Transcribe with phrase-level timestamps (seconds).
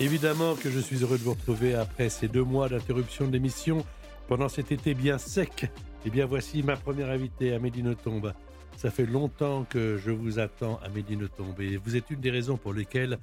[0.00, 3.86] Évidemment que je suis heureux de vous retrouver après ces deux mois d'interruption de l'émission
[4.26, 5.70] pendant cet été bien sec.
[6.04, 8.32] Eh bien, voici ma première invitée, Amélie Nothomb.
[8.76, 12.56] Ça fait longtemps que je vous attends, Amélie Nothomb, et vous êtes une des raisons
[12.56, 13.18] pour lesquelles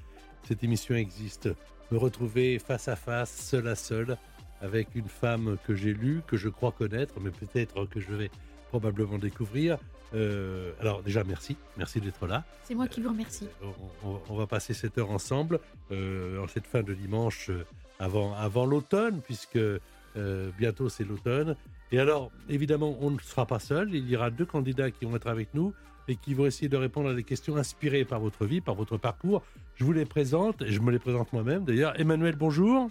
[0.47, 1.49] cette émission existe.
[1.91, 4.17] Me retrouver face à face, seul à seul,
[4.61, 8.31] avec une femme que j'ai lue, que je crois connaître, mais peut-être que je vais
[8.71, 9.77] probablement découvrir.
[10.13, 12.43] Euh, alors déjà, merci, merci d'être là.
[12.63, 13.47] C'est moi qui vous remercie.
[13.63, 13.67] Euh,
[14.05, 15.59] on, on, va passer cette heure ensemble,
[15.91, 17.65] euh, en cette fin de dimanche, euh,
[17.99, 21.55] avant, avant l'automne, puisque euh, bientôt c'est l'automne.
[21.91, 23.93] Et alors, évidemment, on ne sera pas seul.
[23.93, 25.73] Il y aura deux candidats qui vont être avec nous
[26.07, 28.95] et qui vont essayer de répondre à des questions inspirées par votre vie, par votre
[28.97, 29.43] parcours.
[29.75, 31.99] Je vous les présente, et je me les présente moi-même d'ailleurs.
[31.99, 32.89] Emmanuel, bonjour.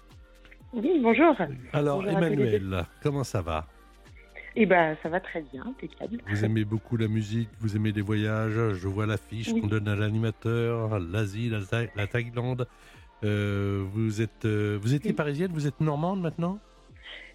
[0.75, 1.35] Oui, bonjour.
[1.73, 3.67] Alors, Bonjour Emmanuel, comment ça va?
[4.57, 6.19] Eh ben, ça va très bien, impeccable.
[6.27, 8.75] Vous aimez beaucoup la musique, vous aimez les voyages.
[8.75, 9.61] Je vois l'affiche Oui.
[9.61, 12.67] qu'on donne à l'animateur, l'Asie, la, Thaï- la Thaïlande.
[13.23, 15.17] Euh, vous êtes, euh, vous étiez Oui.
[15.17, 16.59] parisienne, vous êtes normande maintenant?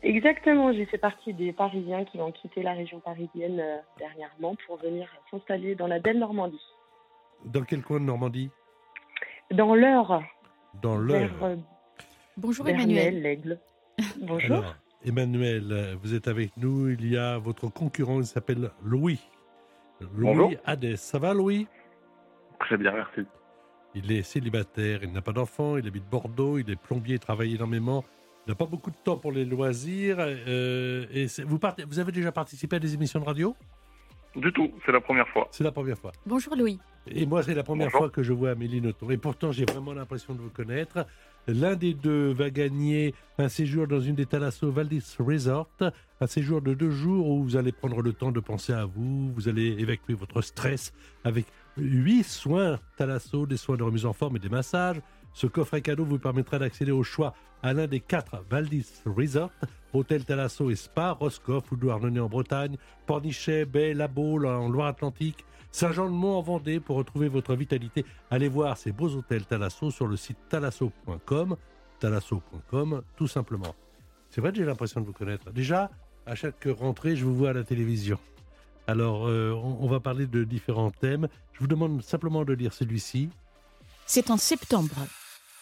[0.03, 4.77] Exactement, j'ai fait partie des Parisiens qui ont quitté la région parisienne euh, dernièrement pour
[4.77, 6.61] venir s'installer dans la belle Normandie.
[7.45, 8.49] Dans quel coin de Normandie?
[9.51, 10.21] Dans l'Eure,
[10.81, 11.55] Dans euh,
[12.37, 13.21] Bonjour Emmanuel.
[13.21, 13.59] l'Aigle.
[14.21, 14.57] Bonjour.
[14.57, 14.75] Alors,
[15.05, 16.89] Emmanuel, euh, vous êtes avec nous.
[16.89, 19.19] Il y a votre concurrent, il s'appelle Louis.
[20.01, 20.51] Louis Bonjour.
[20.65, 20.95] Hadès.
[20.97, 21.67] Ça va, Louis?
[22.59, 23.21] Très bien, merci.
[23.93, 27.55] Il est célibataire, il n'a pas d'enfant, il habite Bordeaux, il est plombier, il travaille
[27.55, 28.03] énormément.
[28.45, 30.17] Il n'a pas beaucoup de temps pour les loisirs.
[30.19, 33.55] euh, et vous, partez- vous avez déjà participé à des émissions de radio?
[34.35, 35.47] Du tout, c'est la première fois.
[35.51, 36.11] C'est la première fois.
[36.25, 36.77] Bonjour Louis.
[37.07, 37.99] Et moi, c'est la première Bonjour.
[37.99, 39.09] fois que je vois Amélie Nothomb.
[39.11, 41.05] Et pourtant, j'ai vraiment l'impression de vous connaître.
[41.47, 45.69] L'un des deux va gagner un séjour dans une des Thalasso Valdis Resort.
[46.19, 49.31] Un séjour de deux jours où vous allez prendre le temps de penser à vous.
[49.33, 50.91] Vous allez évacuer votre stress
[51.23, 51.45] avec
[51.77, 55.01] huit soins Thalasso, des soins de remise en forme et des massages.
[55.33, 59.51] Ce coffret cadeau vous permettra d'accéder au choix à l'un des quatre Valdis Resort,
[59.95, 65.45] Hôtel Thalasso et Spa, Roscoff ou Douarnenez en Bretagne, Pornichet, Baie, La Baule en Loire-Atlantique,
[65.71, 68.05] Saint-Jean-de-Mont en Vendée pour retrouver votre vitalité.
[68.31, 71.57] Allez voir ces beaux hôtels Thalasso sur le site thalasso.com,
[71.99, 73.75] thalasso.com tout simplement.
[74.29, 75.51] C'est vrai que j'ai l'impression de vous connaître.
[75.51, 75.89] Déjà,
[76.25, 78.19] à chaque rentrée, je vous vois à la télévision.
[78.87, 81.27] Alors, euh, on, on va parler de différents thèmes.
[81.53, 83.29] Je vous demande simplement de lire celui-ci.
[84.05, 84.95] C'est en septembre.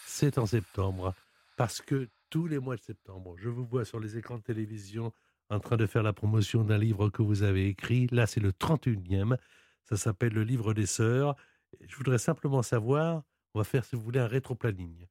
[0.06, 1.14] C'est en septembre.
[1.56, 5.12] Parce que tous les mois de septembre, je vous vois sur les écrans de télévision
[5.50, 8.08] en train de faire la promotion d'un livre que vous avez écrit.
[8.10, 9.36] Là, c'est le 31e.
[9.84, 11.36] Ça s'appelle Le livre des sœurs.
[11.80, 13.22] Je voudrais simplement savoir,
[13.54, 15.06] on va faire, si vous voulez, un rétroplanning.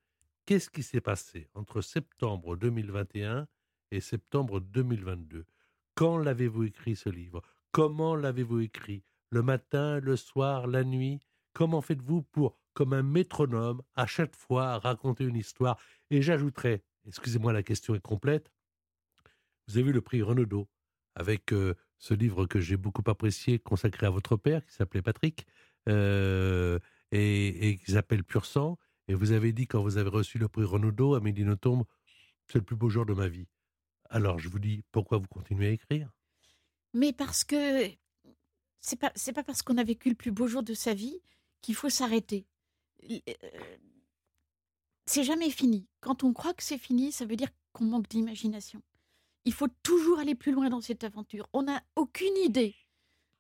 [0.45, 3.47] Qu'est-ce qui s'est passé entre septembre 2021
[3.91, 5.45] et septembre 2022
[5.95, 7.41] Quand l'avez-vous écrit ce livre?
[7.72, 9.06] Comment l'avez-vous écrit?
[9.29, 11.22] Le matin, le soir, la nuit?
[11.53, 15.79] Comment faites-vous pour, comme un métronome, à chaque fois raconter une histoire?
[16.09, 18.51] Et j'ajouterais, excusez-moi, la question est complète,
[19.67, 20.67] vous avez vu le prix Renaudot
[21.15, 25.45] avec euh, ce livre que j'ai beaucoup apprécié, consacré à votre père, qui s'appelait Patrick,
[25.87, 26.79] euh,
[27.11, 28.77] et, qui s'appelle Pur Sang.
[29.07, 31.85] Et vous avez dit, quand vous avez reçu le prix Renaudot, Amélie Nothomb,
[32.47, 33.47] c'est le plus beau jour de ma vie.
[34.09, 36.11] Alors je vous dis, pourquoi vous continuez à écrire?
[36.93, 37.89] Mais parce que
[38.79, 41.21] c'est pas pas parce qu'on a vécu le plus beau jour de sa vie
[41.61, 42.45] qu'il faut s'arrêter.
[43.09, 43.19] Euh,
[45.05, 45.87] C'est jamais fini.
[45.99, 48.81] Quand on croit que c'est fini, ça veut dire qu'on manque d'imagination.
[49.45, 51.47] Il faut toujours aller plus loin dans cette aventure.
[51.53, 52.75] On n'a aucune idée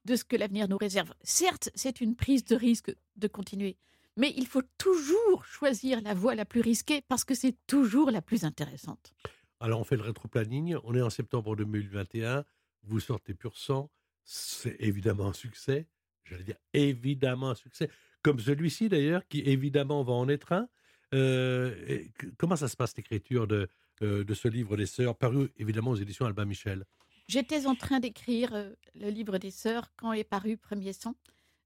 [0.05, 1.13] de ce que l'avenir nous réserve.
[1.21, 3.77] Certes, c'est une prise de risque de continuer,
[4.17, 8.21] mais il faut toujours choisir la voie la plus risquée parce que c'est toujours la
[8.21, 9.13] plus intéressante.
[9.61, 12.43] Alors on fait le rétroplanning, on est en septembre 2021,
[12.83, 13.89] vous sortez Pur Sang,
[14.25, 15.87] c'est évidemment un succès,
[16.25, 17.89] j'allais dire évidemment un succès,
[18.21, 20.67] comme celui-ci d'ailleurs, qui évidemment va en être un.
[21.13, 22.03] Euh,
[22.37, 23.67] comment ça se passe l'écriture de,
[24.01, 26.85] euh, de ce livre des sœurs, paru évidemment aux éditions Albin Michel?
[27.27, 31.15] J'étais en train d'écrire euh, le livre des sœurs quand est paru Premier Sang.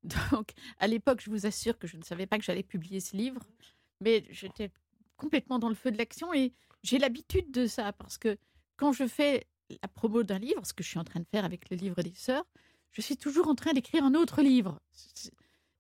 [0.32, 3.16] Donc, à l'époque, je vous assure que je ne savais pas que j'allais publier ce
[3.16, 3.42] livre,
[4.02, 4.72] mais j'étais
[5.16, 6.54] complètement dans le feu de l'action et
[6.84, 8.38] j'ai l'habitude de ça parce que
[8.76, 11.44] quand je fais la promo d'un livre, ce que je suis en train de faire
[11.44, 12.46] avec le livre des sœurs,
[12.92, 14.80] je suis toujours en train d'écrire un autre livre.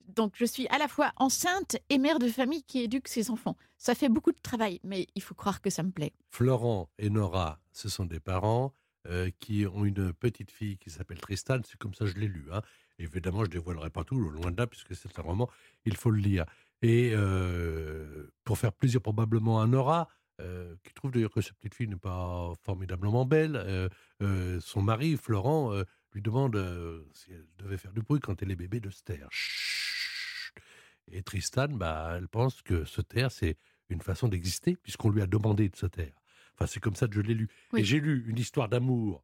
[0.07, 3.57] Donc je suis à la fois enceinte et mère de famille qui éduque ses enfants.
[3.77, 6.13] Ça fait beaucoup de travail, mais il faut croire que ça me plaît.
[6.30, 8.74] Florent et Nora, ce sont des parents
[9.09, 11.59] euh, qui ont une petite fille qui s'appelle Tristan.
[11.63, 12.48] C'est comme ça que je l'ai lu.
[12.51, 12.62] Hein.
[13.00, 15.50] Évidemment, je ne dévoilerai pas tout, loin de là, puisque c'est un roman,
[15.86, 16.45] il faut le lire.
[16.81, 20.09] Et euh, pour faire plaisir probablement à Nora,
[20.42, 23.89] euh, qui trouve d'ailleurs que cette petite fille n'est pas formidablement belle,
[24.59, 25.74] son mari, Florent,
[26.13, 26.57] lui demande
[27.13, 29.30] si elle devait faire du bruit quand elle est bébé de se taire.
[31.12, 33.57] Et Tristan, bah, elle pense que se taire, c'est
[33.89, 36.13] une façon d'exister, puisqu'on lui a demandé de se taire.
[36.54, 37.50] Enfin, c'est comme ça que je l'ai lu.
[37.75, 39.24] Et j'ai lu une histoire d'amour,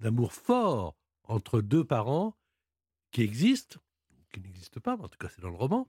[0.00, 2.36] d'amour fort entre deux parents
[3.10, 3.78] qui existent,
[4.32, 5.88] qui n'existent pas, mais en tout cas c'est dans le roman,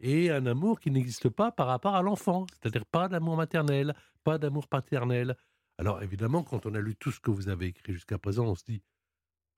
[0.00, 4.38] et un amour qui n'existe pas par rapport à l'enfant, c'est-à-dire pas d'amour maternel, pas
[4.38, 5.36] d'amour paternel.
[5.78, 8.54] Alors évidemment, quand on a lu tout ce que vous avez écrit jusqu'à présent, on
[8.54, 8.82] se dit,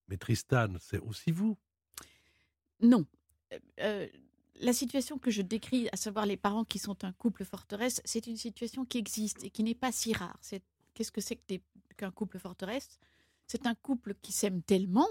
[0.09, 1.59] mais Tristan, c'est aussi vous?
[2.81, 3.07] Non.
[3.53, 4.07] Euh, euh,
[4.61, 8.27] la situation que je décris, à savoir les parents qui sont un couple forteresse, c'est
[8.27, 10.39] une situation qui existe et qui n'est pas si rare.
[10.95, 11.41] Qu'est-ce que c'est
[11.97, 12.99] qu'un couple forteresse?
[13.47, 15.09] C'est un couple qui s'aime tellement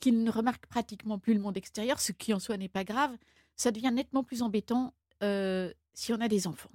[0.00, 3.16] qu'il ne remarque pratiquement plus le monde extérieur, ce qui en soi n'est pas grave.
[3.56, 6.70] Ça devient nettement plus embêtant euh, si on a des enfants.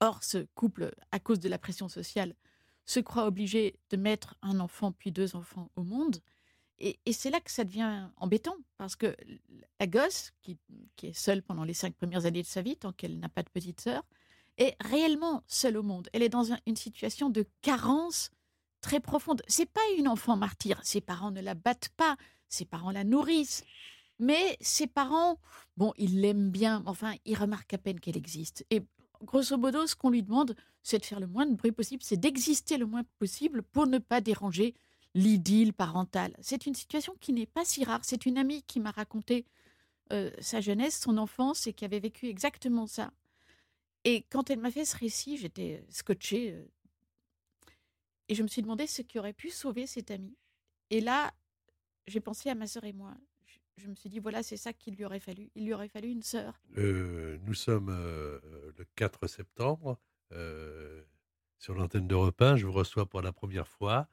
[0.00, 2.34] Or, ce couple, à cause de la pression sociale,
[2.84, 6.18] se croit obligé de mettre un enfant puis deux enfants au monde.
[6.78, 9.16] Et, c'est là que ça devient embêtant, parce que
[9.78, 10.58] la gosse, qui,
[11.02, 13.50] est seule pendant les cinq premières années de sa vie, tant qu'elle n'a pas de
[13.50, 14.02] petite sœur,
[14.58, 16.08] est réellement seule au monde.
[16.12, 18.30] Elle est dans une situation de carence
[18.80, 19.42] très profonde.
[19.46, 20.80] C'est pas une enfant martyre.
[20.82, 22.16] Ses parents ne la battent pas,
[22.48, 23.64] ses parents la nourrissent.
[24.18, 25.38] Mais ses parents,
[25.76, 28.64] bon, ils l'aiment bien, enfin, ils remarquent à peine qu'elle existe.
[28.70, 28.82] Et
[29.22, 32.16] grosso modo, ce qu'on lui demande, c'est de faire le moins de bruit possible, c'est
[32.16, 34.74] d'exister le moins possible pour ne pas déranger
[35.14, 36.34] l'idylle parentale.
[36.40, 38.00] C'est une situation qui n'est pas si rare.
[38.02, 39.46] C'est une amie qui m'a raconté
[40.12, 43.12] euh, sa jeunesse, son enfance, et qui avait vécu exactement ça.
[44.04, 46.52] Et quand elle m'a fait ce récit, j'étais scotchée.
[46.52, 46.64] Euh,
[48.28, 50.36] et je me suis demandé ce qui aurait pu sauver cette amie.
[50.90, 51.32] Et là,
[52.06, 53.14] j'ai pensé à ma sœur et moi.
[53.78, 55.50] Je, me suis dit, voilà, c'est ça qu'il lui aurait fallu.
[55.54, 56.60] Il lui aurait fallu une sœur.
[56.76, 59.98] Euh, nous sommes le 4 septembre.
[61.58, 64.08] sur l'antenne de Repin, je vous reçois pour la première fois.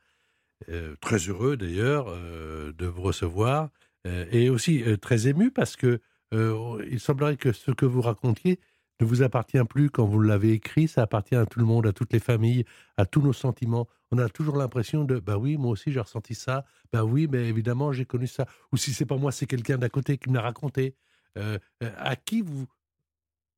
[0.67, 3.69] Euh, très heureux d'ailleurs euh, de vous recevoir
[4.05, 6.01] euh, et aussi très ému parce que
[6.31, 8.59] il semblerait que ce que vous racontiez
[8.99, 11.91] ne vous appartient plus quand vous l'avez écrit, ça appartient à tout le monde, à
[11.91, 12.65] toutes les familles,
[12.97, 13.87] à tous nos sentiments.
[14.11, 17.47] On a toujours l'impression de bah oui, moi aussi j'ai ressenti ça, bah oui, mais
[17.47, 18.45] évidemment j'ai connu ça.
[18.71, 20.93] Ou si c'est pas moi, c'est quelqu'un d'à côté qui me l'a raconté.
[21.35, 22.67] à qui vous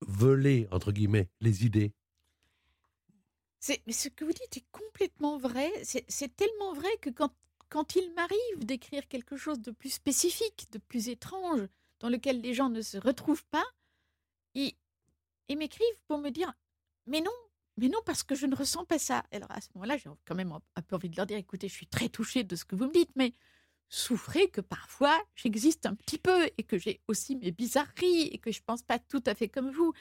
[0.08, 1.92] volez entre guillemets les idées?
[3.68, 5.72] Mais ce que vous dites est complètement vrai.
[5.84, 11.10] C'est tellement vrai que quand, il m'arrive d'écrire quelque chose de plus spécifique, de plus
[11.10, 11.68] étrange,
[12.00, 13.66] dans lequel les gens ne se retrouvent pas,
[14.56, 14.74] ils,
[15.48, 16.52] ils m'écrivent pour me dire
[17.06, 17.32] Mais non,
[17.78, 19.24] mais non, parce que je ne ressens pas ça.
[19.32, 21.74] Alors à ce moment-là, j'ai quand même un peu envie de leur dire Écoutez, je
[21.74, 23.34] suis très touchée de ce que vous me dites, mais
[23.90, 28.52] souffrez que parfois j'existe un petit peu et que j'ai aussi mes bizarreries et que
[28.52, 29.94] je ne pense pas tout à fait comme vous.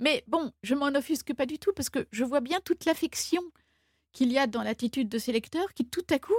[0.00, 3.42] Mais bon, je m'en offusque pas du tout parce que je vois bien toute l'affection
[4.12, 6.32] qu'il y a dans l'attitude de ces lecteurs qui tout à coup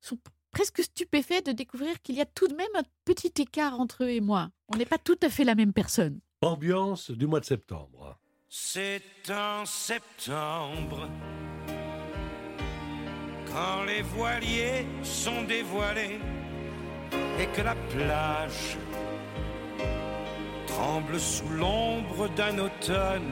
[0.00, 0.18] sont
[0.50, 4.10] presque stupéfaits de découvrir qu'il y a tout de même un petit écart entre eux
[4.10, 4.50] et moi.
[4.68, 6.20] On n'est pas tout à fait la même personne.
[6.42, 8.18] Ambiance du mois de septembre.
[8.48, 11.08] C'est en septembre,
[13.46, 16.20] quand les voiliers sont dévoilés
[17.40, 18.76] et que la plage
[20.74, 23.30] tremble sous l'ombre d'un automne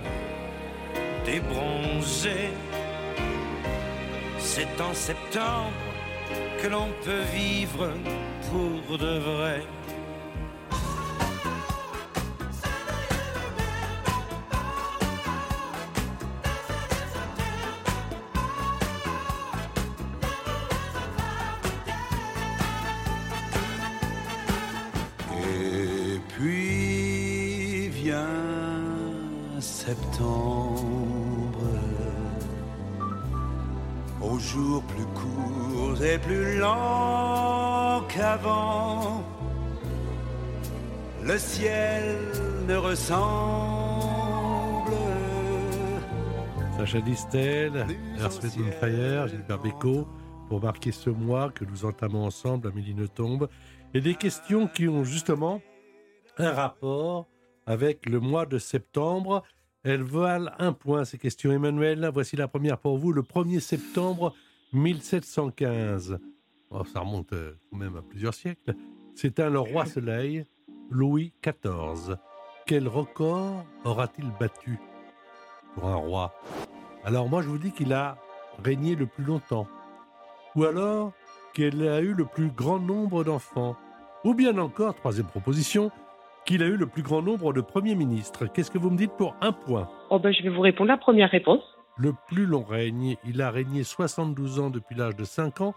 [1.25, 2.51] débronzé.
[4.39, 5.73] C'est en septembre
[6.61, 7.89] que l'on peut vivre
[8.51, 9.63] pour de vrai.
[34.89, 39.25] Plus courts et plus lents qu'avant.
[41.25, 42.17] Le ciel
[42.69, 43.23] ne ressemble.
[46.77, 47.87] Sacha Distel,
[48.19, 48.45] Earth,
[48.81, 50.07] Fire, Gilbert Bécaud,
[50.49, 53.49] pour marquer ce mois que nous entamons ensemble à Midi tombe,
[53.95, 55.61] et des questions qui ont justement
[56.39, 57.27] un rapport
[57.67, 59.43] avec le mois de septembre
[59.85, 61.51] Elles valent un point, ces questions.
[61.51, 63.13] Emmanuel, voici la première pour vous.
[63.13, 64.33] Le 1er septembre
[64.73, 66.19] 1715.
[66.93, 68.75] ça remonte euh, même à plusieurs siècles.
[69.39, 70.47] Un le roi soleil,
[70.89, 72.17] Louis XIV.
[72.65, 74.79] Quel record aura-t-il battu
[75.75, 76.33] pour un roi?
[77.05, 78.17] Alors moi je vous dis qu'il a
[78.63, 79.67] régné le plus longtemps.
[80.55, 81.13] Ou alors
[81.55, 83.77] qu'il a eu le plus grand nombre d'enfants.
[84.25, 85.91] Ou bien encore, troisième proposition,
[86.45, 88.47] qu'il a eu le plus grand nombre de premiers ministres.
[88.47, 90.97] Qu'est-ce que vous me dites pour un point oh ben, Je vais vous répondre la
[90.97, 91.63] première réponse.
[91.99, 95.75] Le plus long règne, il a régné 72 ans depuis l'âge de 5 ans.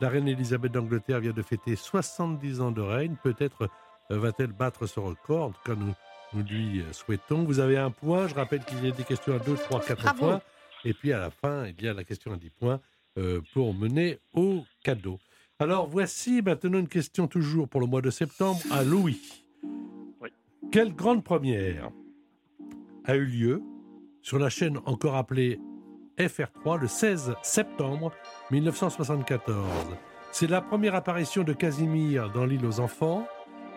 [0.00, 3.16] La reine Elisabeth d'Angleterre vient de fêter 70 ans de règne.
[3.22, 3.68] Peut-être
[4.10, 5.52] euh, va-t-elle battre ce record.
[5.68, 5.94] Nous,
[6.34, 7.44] nous lui euh, souhaitons.
[7.44, 8.28] Vous avez un point.
[8.28, 10.40] Je rappelle qu'il y a des questions à 2, 3, 4 points.
[10.84, 12.80] Et puis à la fin, il y a la question à 10 points
[13.18, 15.18] euh, pour mener au cadeau.
[15.58, 19.20] Alors voici maintenant une question toujours pour le mois de septembre à Louis.
[20.70, 21.90] Quelle grande première
[23.04, 23.62] a eu lieu
[24.20, 25.58] sur la chaîne encore appelée
[26.18, 28.12] FR3 le 16 septembre
[28.50, 29.66] 1974
[30.30, 33.26] C'est la première apparition de Casimir dans l'île aux enfants,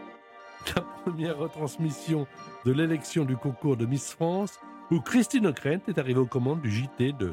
[0.76, 2.28] la première retransmission
[2.66, 4.60] de l'élection du concours de Miss France,
[4.92, 7.32] où Christine O'Krent est arrivée aux commandes du JT de,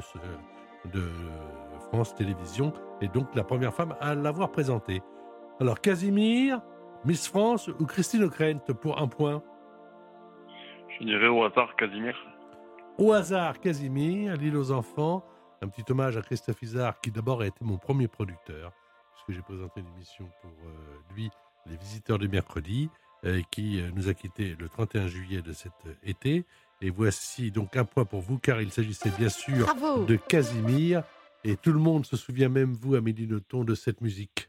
[1.88, 5.02] France Télévisions, et donc la première femme à l'avoir présenté.
[5.59, 6.61] Alors Casimir,
[7.05, 9.43] Miss France ou Christine O'Krent pour un point?
[10.99, 12.17] Je dirais au hasard Casimir.
[12.99, 15.25] Au hasard Casimir, l'île aux enfants.
[15.62, 18.73] Un petit hommage à Christophe Isard qui d'abord a été mon premier producteur,
[19.12, 21.31] puisque j'ai présenté une émission pour euh, lui,
[21.67, 22.90] Les Visiteurs du Mercredi,
[23.25, 26.45] euh, qui euh, nous a quittés le 31 juillet de cet été.
[26.81, 29.67] Et voici donc un point pour vous, car il s'agissait bien sûr
[30.07, 31.02] de Casimir.
[31.45, 34.49] Et tout le monde se souvient, même vous, Amélie Nothomb, de cette musique.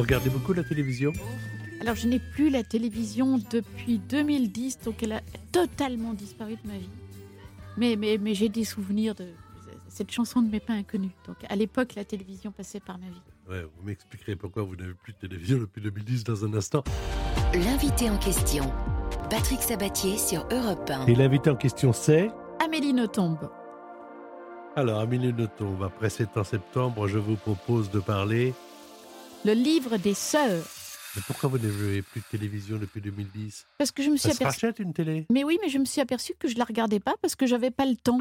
[0.00, 1.12] Vous regardez beaucoup la télévision
[1.82, 5.20] Alors, je n'ai plus la télévision depuis 2010, donc elle a
[5.52, 6.88] totalement disparu de ma vie.
[7.76, 9.26] Mais, mais, mais j'ai des souvenirs de
[9.90, 11.10] cette chanson de mes pas inconnus.
[11.26, 13.20] Donc, à l'époque, la télévision passait par ma vie.
[13.50, 16.82] Ouais, vous m'expliquerez pourquoi vous n'avez plus de télévision depuis 2010 dans un instant.
[17.52, 18.72] L'invité en question,
[19.28, 21.08] Patrick Sabatier sur Europe 1.
[21.08, 22.30] Et l'invité en question, c'est
[22.64, 23.36] Amélie Nothomb.
[24.76, 28.54] Alors, Amélie Nothomb, après 7 ans septembre, je vous propose de parler
[29.44, 30.64] le livre des sœurs.
[31.16, 34.66] Mais pourquoi vous n'avez plus de télévision depuis 2010 Parce que je me suis aperçue.
[34.66, 35.26] rachète une télé?
[35.30, 37.70] Mais oui, mais je me suis aperçue que je la regardais pas parce que j'avais
[37.70, 38.20] pas le temps.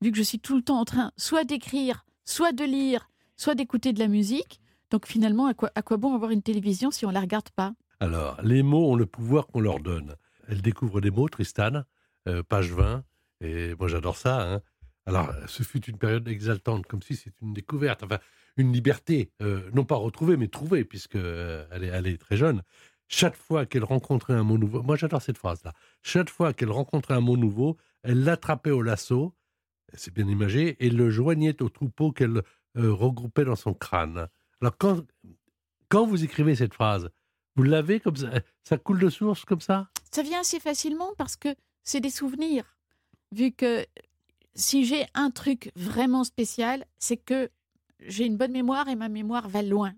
[0.00, 3.54] Vu que je suis tout le temps en train soit d'écrire, soit de lire, soit
[3.54, 4.60] d'écouter de la musique.
[4.90, 7.74] Donc finalement, à quoi, à quoi bon avoir une télévision si on la regarde pas?
[8.00, 10.14] Alors, les mots ont le pouvoir qu'on leur donne.
[10.48, 11.82] Elle découvre des mots, Tristan,
[12.28, 13.04] euh, page 20.
[13.40, 14.40] Et moi, j'adore ça.
[14.54, 14.60] Hein.
[15.06, 18.02] Alors, ce fut une période exaltante, comme si c'était une découverte.
[18.02, 18.18] Enfin,
[18.56, 22.62] une liberté, euh, non pas retrouvée, mais trouvée, puisqu'elle euh, est, elle est très jeune.
[23.08, 27.14] Chaque fois qu'elle rencontrait un mot nouveau, moi j'adore cette phrase-là, chaque fois qu'elle rencontrait
[27.14, 29.34] un mot nouveau, elle l'attrapait au lasso,
[29.92, 32.42] c'est bien imagé, et le joignait au troupeau qu'elle
[32.76, 34.28] euh, regroupait dans son crâne.
[34.60, 35.04] Alors quand,
[35.88, 37.10] quand vous écrivez cette phrase,
[37.56, 38.30] vous l'avez comme ça,
[38.64, 39.88] ça coule de source comme ça?
[40.10, 42.76] Ça vient assez facilement parce que c'est des souvenirs.
[43.32, 43.84] Vu que
[44.54, 47.50] si j'ai un truc vraiment spécial, c'est que
[48.06, 49.92] j'ai une bonne mémoire et ma mémoire va loin.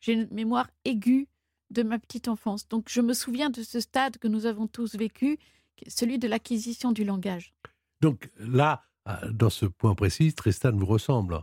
[0.00, 1.28] J'ai une mémoire aiguë
[1.70, 2.68] de ma petite enfance.
[2.68, 5.38] Donc je me souviens de ce stade que nous avons tous vécu,
[5.88, 7.54] celui de l'acquisition du langage.
[8.00, 8.84] Donc là,
[9.30, 11.40] dans ce point précis, Tristan vous ressemble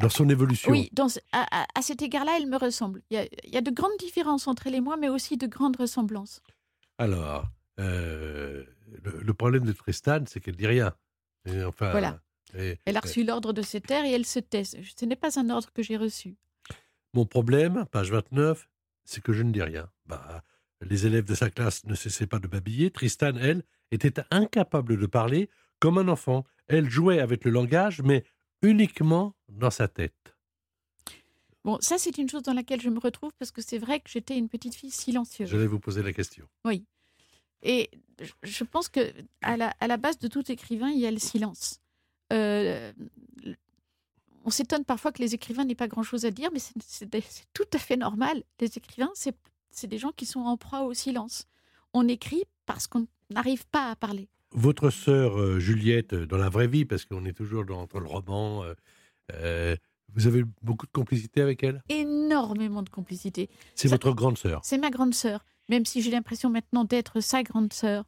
[0.00, 0.72] dans son évolution.
[0.72, 0.90] Oui,
[1.32, 3.02] à, cet égard-là, elle me ressemble.
[3.10, 6.42] Il y, a, de grandes différences entre elle et moi, mais aussi de grandes ressemblances.
[6.98, 7.46] Alors,
[7.78, 8.64] euh,
[9.02, 10.92] le, problème de Tristan, c'est qu'elle dit rien.
[11.64, 12.23] enfin, voilà
[12.54, 14.64] elle a reçu l'ordre de se taire et elle se tait.
[14.64, 16.36] Ce n'est pas un ordre que j'ai reçu.
[17.12, 18.68] Mon problème, page 29,
[19.04, 19.88] c'est que je ne dis rien.
[20.06, 20.42] Bah,
[20.80, 22.90] les élèves de sa classe ne cessaient pas de babiller.
[22.90, 26.44] Tristan, elle, était incapable de parler comme un enfant.
[26.66, 28.24] Elle jouait avec le langage, mais
[28.62, 30.34] uniquement dans sa tête.
[31.64, 34.10] Bon, ça, c'est une chose dans laquelle je me retrouve parce que c'est vrai que
[34.10, 35.48] j'étais une petite fille silencieuse.
[35.48, 36.46] Je vais vous poser la question.
[36.64, 36.84] Oui.
[37.62, 37.90] Et
[38.42, 41.18] je pense que à la, à la base de tout écrivain, il y a le
[41.18, 41.80] silence.
[42.34, 42.92] Euh,
[44.44, 47.08] on s'étonne parfois que les écrivains n'aient pas grand-chose à dire, mais c'est
[47.54, 48.42] tout à fait normal.
[48.60, 51.46] Les écrivains, c'est des gens qui sont en proie au silence.
[51.94, 54.28] On écrit parce qu'on n'arrive pas à parler.
[54.50, 58.06] Votre sœur euh, Juliette, euh, dans la vraie vie, parce qu'on est toujours dans, le
[58.06, 58.64] roman,
[60.12, 61.82] Vous avez beaucoup de complicité avec elle?
[61.88, 63.48] Énormément de complicité.
[63.74, 64.60] C'est votre grande sœur?
[64.62, 68.04] C'est ma grande sœur, même si j'ai l'impression maintenant d'être sa grande sœur.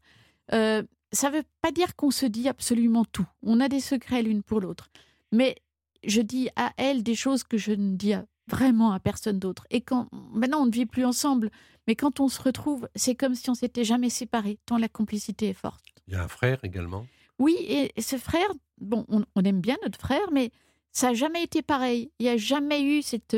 [0.53, 3.27] Euh, ça ne veut pas dire qu'on se dit absolument tout.
[3.43, 4.91] On a des secrets l'une pour l'autre.
[5.33, 5.57] Mais
[6.05, 8.15] je dis à elle des choses que je ne dis
[8.49, 9.67] vraiment à personne d'autre.
[9.71, 11.51] Et quand maintenant on ne vit plus ensemble,
[11.87, 15.49] mais quand on se retrouve, c'est comme si on s'était jamais séparés, tant la complicité
[15.49, 15.85] est forte.
[16.07, 17.07] Il y a un frère également?
[17.39, 18.49] Oui, et ce frère,
[18.81, 20.51] bon, on, on aime bien notre frère, mais
[20.93, 22.11] ça n'a jamais été pareil.
[22.19, 23.37] Il n'y a jamais eu cette,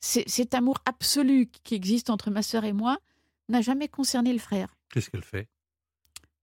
[0.00, 2.98] cet amour absolu qui existe entre ma sœur et moi,
[3.48, 4.76] n'a jamais concerné le frère.
[4.92, 5.48] Qu'est-ce qu'elle fait?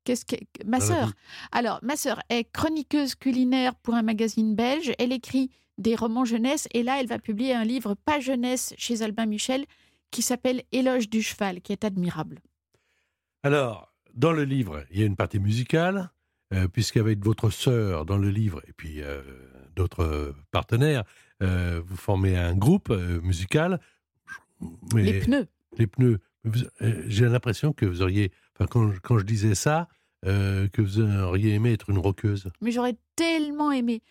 [0.04, 1.14] Qu'est-ce que ma sœur
[1.52, 4.92] Alors, ma sœur est chroniqueuse culinaire pour un magazine belge.
[5.00, 9.02] Elle écrit des romans jeunesse et là, elle va publier un livre pas jeunesse chez
[9.02, 9.66] Albin Michel
[10.12, 12.40] qui s'appelle Éloge du cheval, qui est admirable.
[13.42, 16.12] Alors, dans le livre, il y a une partie musicale,
[16.54, 19.22] euh, puisqu'avec votre sœur dans le livre, et puis euh,
[19.76, 21.04] d'autres partenaires,
[21.42, 23.80] euh, vous formez un groupe musical.
[24.94, 25.48] Mais Les pneus.
[25.78, 26.20] les pneus,
[27.08, 29.88] j'ai l'impression que vous auriez, enfin, quand, je- quand je disais ça,
[30.26, 32.50] euh, que vous auriez aimé être une rockeuse.
[32.62, 34.02] mais j'aurais tellement aimé.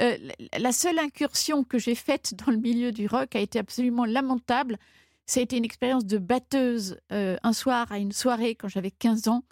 [0.00, 0.16] Euh,
[0.52, 4.04] la- la seule incursion que j'ai faite dans le milieu du rock a été absolument
[4.04, 4.78] lamentable.
[5.26, 8.90] Ça a été une expérience de batteuse euh, un soir à une soirée quand j'avais
[8.90, 9.44] 15 ans.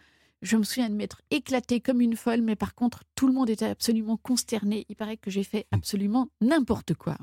[0.43, 3.51] Je me souviens de m'être éclatée comme une folle, mais par contre, tout le monde
[3.51, 4.87] était absolument consterné.
[4.89, 7.17] Il paraît que j'ai fait absolument n'importe quoi.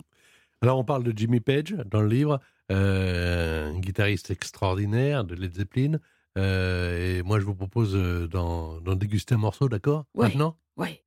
[0.61, 2.39] Alors, on parle de Jimmy Page dans le livre,
[2.71, 5.97] euh, un guitariste extraordinaire de Led Zeppelin.
[6.37, 10.05] Euh, et moi, je vous propose euh, d'en d'en déguster un morceau, d'accord?
[10.13, 10.27] Ouais.
[10.27, 10.57] Maintenant?
[10.77, 11.01] Ouais.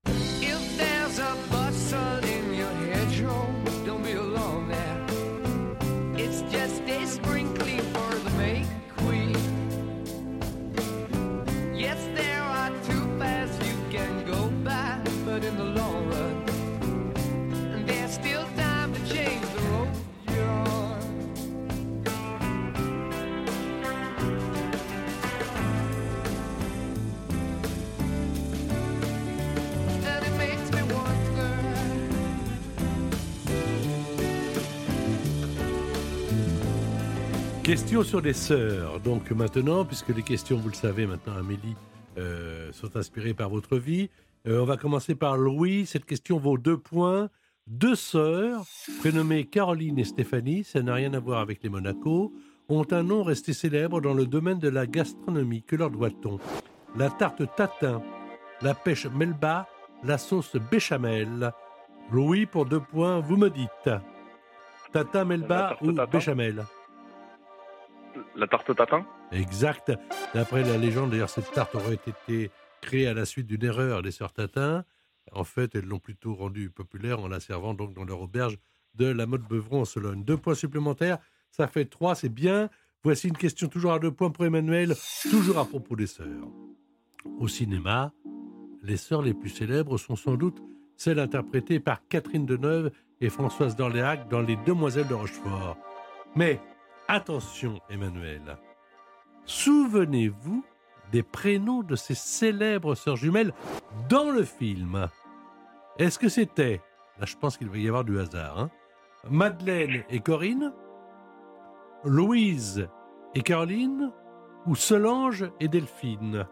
[37.71, 38.99] Question sur les sœurs.
[38.99, 41.77] Donc maintenant, puisque les questions, vous le savez maintenant, Amélie,
[42.19, 44.11] euh, sont inspirées par votre vie,
[44.49, 45.87] euh, on va commencer par Louis.
[45.87, 47.29] Cette question vaut deux points.
[47.69, 48.65] Deux sœurs,
[48.99, 52.33] prénommées Caroline et Stéphanie, ça n'a rien à voir avec les Monaco,
[52.69, 55.63] ont un nom resté célèbre dans le domaine de la gastronomie.
[55.63, 56.41] Que leur doit-on?
[56.97, 58.03] La tarte tatin,
[58.63, 59.69] la pêche melba,
[60.03, 61.53] la sauce béchamel.
[62.11, 63.91] Louis, pour deux points, vous me dites.
[64.93, 66.11] Tatin, melba ou tatin?
[66.11, 66.65] béchamel?
[68.37, 69.93] La tarte tatin Exact.
[70.35, 74.11] D'après la légende, d'ailleurs, cette tarte aurait été créée à la suite d'une erreur des
[74.11, 74.85] sœurs Tatin.
[75.33, 78.59] En fait, elles l'ont plutôt rendue populaire en la servant donc dans leur auberge
[78.95, 80.25] de la mode Beuvron en Sologne.
[80.25, 81.19] Deux points supplémentaires,
[81.51, 82.69] ça fait trois, c'est bien.
[83.03, 84.95] Voici une question toujours à deux points pour Emmanuel,
[85.31, 86.49] toujours à propos des sœurs.
[87.39, 88.13] Au cinéma,
[88.83, 90.61] les sœurs les plus célèbres sont sans doute
[90.97, 92.91] celles interprétées par Catherine Deneuve
[93.21, 95.79] et Françoise d'Orléac dans Les Demoiselles de Rochefort.
[96.37, 96.61] Mais
[97.11, 98.57] attention, Emmanuel,
[99.45, 100.65] souvenez-vous
[101.11, 103.53] des prénoms de ces célèbres sœurs jumelles
[104.09, 105.09] dans le film.
[105.99, 106.81] Est-ce que c'était,
[107.19, 108.71] là je pense qu'il va y avoir du hasard, hein,
[109.29, 110.73] Madeleine et Corinne,
[112.05, 112.89] Louise
[113.35, 114.13] et Caroline,
[114.67, 116.47] ou Solange et Delphine?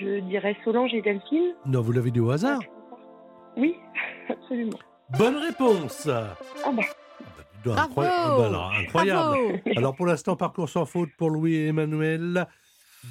[0.00, 1.54] Je dirais Solange et Delphine.
[1.66, 2.60] Non, vous l'avez dit au hasard.
[3.56, 3.76] Oui,
[4.28, 4.78] absolument.
[5.18, 6.82] Bonne réponse Ah bah,
[7.70, 12.46] Bravo incroy- alors, incroyable Bravo Alors pour l'instant, parcours sans faute pour Louis et Emmanuel.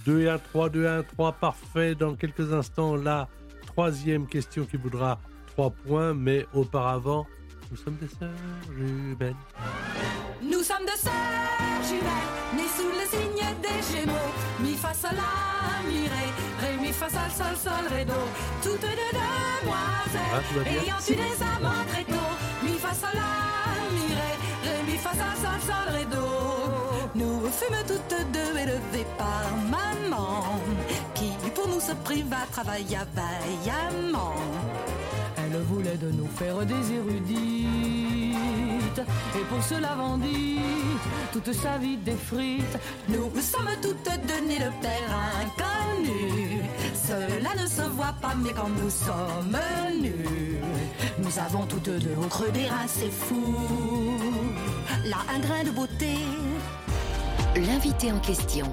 [0.05, 1.95] 2 et 1, 3, 2 et 1, 3, parfait.
[1.95, 3.27] Dans quelques instants, la
[3.67, 7.25] troisième question qui voudra 3 points, mais auparavant,
[7.69, 8.29] nous sommes des sœurs
[8.77, 9.35] jumelles.
[10.41, 11.11] Nous sommes deux sœurs
[11.87, 14.31] jumelles, nées sous le signe des Gémeaux.
[14.61, 16.27] Mi fa sol la mi ré,
[16.61, 18.13] ré mi fa sol sol sol ré do.
[18.63, 22.31] Toutes deux demoiselles, Ah, ayant eu des amants très tôt.
[22.63, 23.50] Mi fa sol la
[25.03, 26.25] ré, ré mi fa sol sol sol ré do.
[27.15, 30.43] Nous fûmes toutes deux élevées par maman,
[31.13, 34.35] qui pour nous se priva travailla vaillamment.
[35.37, 37.41] Elle voulait de nous faire des érudites.
[39.35, 40.59] Et pour cela vendit
[41.31, 42.77] toute sa vie des frites.
[43.09, 45.11] Nous sommes toutes deux nées de père
[45.41, 46.61] inconnu.
[46.93, 49.57] Cela ne se voit pas mais quand nous sommes
[50.01, 50.59] nus.
[51.19, 53.55] Nous avons toutes deux au creux des reins c'est fou
[55.03, 56.13] Là un grain de beauté
[57.55, 58.67] L'invité en question.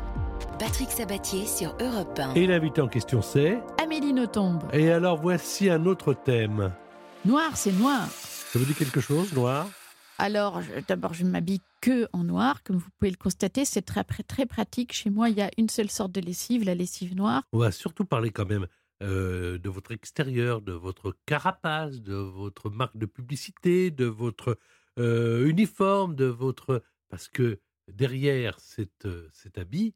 [0.58, 2.34] Patrick Sabatier sur Europe 1.
[2.34, 4.58] Et l'invité en question, c'est Amélie Nothomb.
[4.74, 6.70] Et alors voici un autre thème.
[7.24, 8.06] Noir, c'est noir.
[8.10, 9.70] Ça vous dit quelque chose, noir?
[10.18, 13.64] Alors, d'abord, je ne m'habille que en noir, comme vous pouvez le constater.
[13.64, 14.92] C'est très, très pratique.
[14.92, 17.42] Chez moi, il y a une seule sorte de lessive, la lessive noire.
[17.54, 18.66] On va surtout parler quand même
[19.02, 24.58] euh, de votre extérieur, de votre carapace, de votre marque de publicité, de votre
[24.98, 26.82] euh, uniforme, de votre...
[27.08, 27.60] Parce que
[27.92, 29.94] derrière cette, euh, cet habit,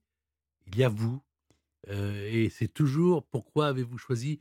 [0.66, 1.20] il y a vous.
[1.88, 4.40] Euh, et c'est toujours pourquoi avez-vous choisi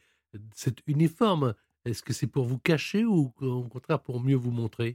[0.55, 1.53] cet uniforme?
[1.85, 4.93] Est-ce que c'est pour vous cacher ou au contraire pour mieux vous montrer?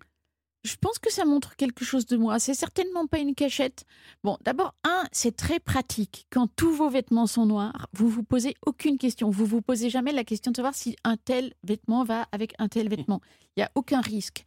[0.66, 2.40] Je pense que ça montre quelque chose de moi.
[2.40, 3.84] C'est certainement pas une cachette.
[4.24, 6.26] Bon, d'abord, un, c'est très pratique.
[6.30, 9.30] Quand tous vos vêtements sont noirs, vous vous posez aucune question.
[9.30, 12.66] Vous vous posez jamais la question de savoir si un tel vêtement va avec un
[12.66, 13.20] tel vêtement.
[13.56, 14.44] Il n'y a aucun risque.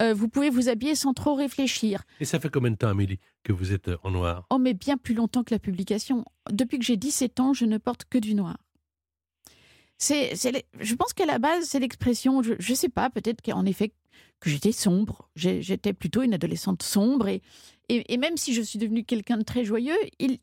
[0.00, 2.04] Euh, vous pouvez vous habiller sans trop réfléchir.
[2.20, 4.46] Et ça fait combien de temps, Amélie, que vous êtes euh, en noir?
[4.50, 6.24] Oh, mais bien plus longtemps que la publication.
[6.50, 8.56] Depuis que j'ai 17 ans, je ne porte que du noir.
[10.00, 10.32] C'est,
[10.78, 13.92] je pense qu'à la base, c'est l'expression, je ne sais pas, peut-être qu'en effet,
[14.38, 15.28] que j'étais sombre.
[15.34, 17.26] J'étais plutôt une adolescente sombre.
[17.26, 17.42] Et,
[17.88, 19.96] et, et même si je suis devenue quelqu'un de très joyeux,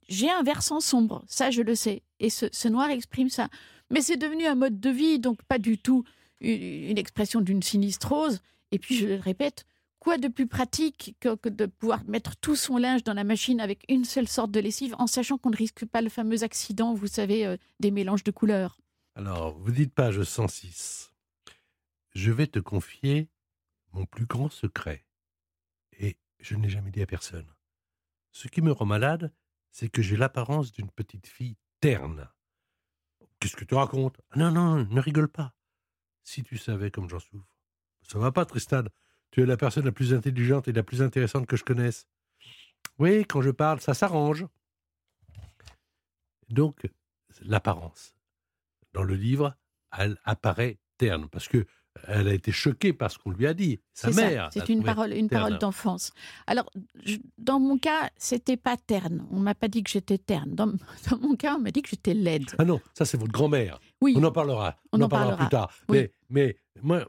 [0.10, 1.24] j'ai un versant sombre.
[1.28, 2.04] Ça, je le sais.
[2.20, 3.48] Et ce, ce noir exprime ça.
[3.92, 6.04] Mais c'est devenu un mode de vie, donc pas du tout
[6.42, 8.42] une, une expression d'une sinistrose.
[8.76, 9.66] Et puis, je le répète,
[10.00, 13.86] quoi de plus pratique que, de pouvoir mettre tout son linge dans la machine avec
[13.88, 17.08] une seule sorte de lessive en sachant qu'on ne risque pas le fameux accident, vous
[17.08, 18.82] savez, euh, des mélanges de couleurs?
[19.16, 21.14] Alors, vous dites page 106.
[22.16, 23.30] Je vais te confier
[23.94, 25.06] mon plus grand secret.
[25.98, 27.50] Et je n'ai jamais dit à personne.
[28.34, 29.34] Ce qui me rend malade,
[29.72, 32.30] c'est que j'ai l'apparence d'une petite fille terne.
[33.40, 34.20] Qu'est-ce que tu racontes?
[34.36, 35.54] Non, non, ne rigole pas.
[36.26, 37.55] Si tu savais comme j'en souffre.
[38.08, 38.84] Ça va pas, Tristan.
[39.32, 42.08] Tu es la personne la plus intelligente et la plus intéressante que je connaisse.
[43.00, 44.46] Oui, quand je parle, ça s'arrange.
[46.50, 46.88] Donc,
[47.42, 48.14] l'apparence
[48.94, 49.56] dans le livre,
[49.98, 51.66] elle apparaît terne parce que
[52.08, 53.80] elle a été choquée par ce qu'on lui a dit.
[53.94, 54.50] Sa mère.
[54.52, 55.44] C'est une parole, une terne.
[55.44, 56.12] parole d'enfance.
[56.46, 56.70] Alors,
[57.06, 59.26] je- dans mon cas, c'était pas terne.
[59.32, 60.54] On m'a pas dit que j'étais terne.
[60.54, 60.68] Dans,
[61.10, 62.52] dans mon cas, on m'a dit que j'étais laide.
[62.58, 63.80] Ah non, ça c'est votre grand-mère.
[64.02, 64.78] Oui, On en parlera.
[64.92, 65.46] On en en parlera, parlera.
[65.48, 65.72] plus tard.
[65.88, 65.98] Oui.
[66.00, 67.08] Mais, mais moi,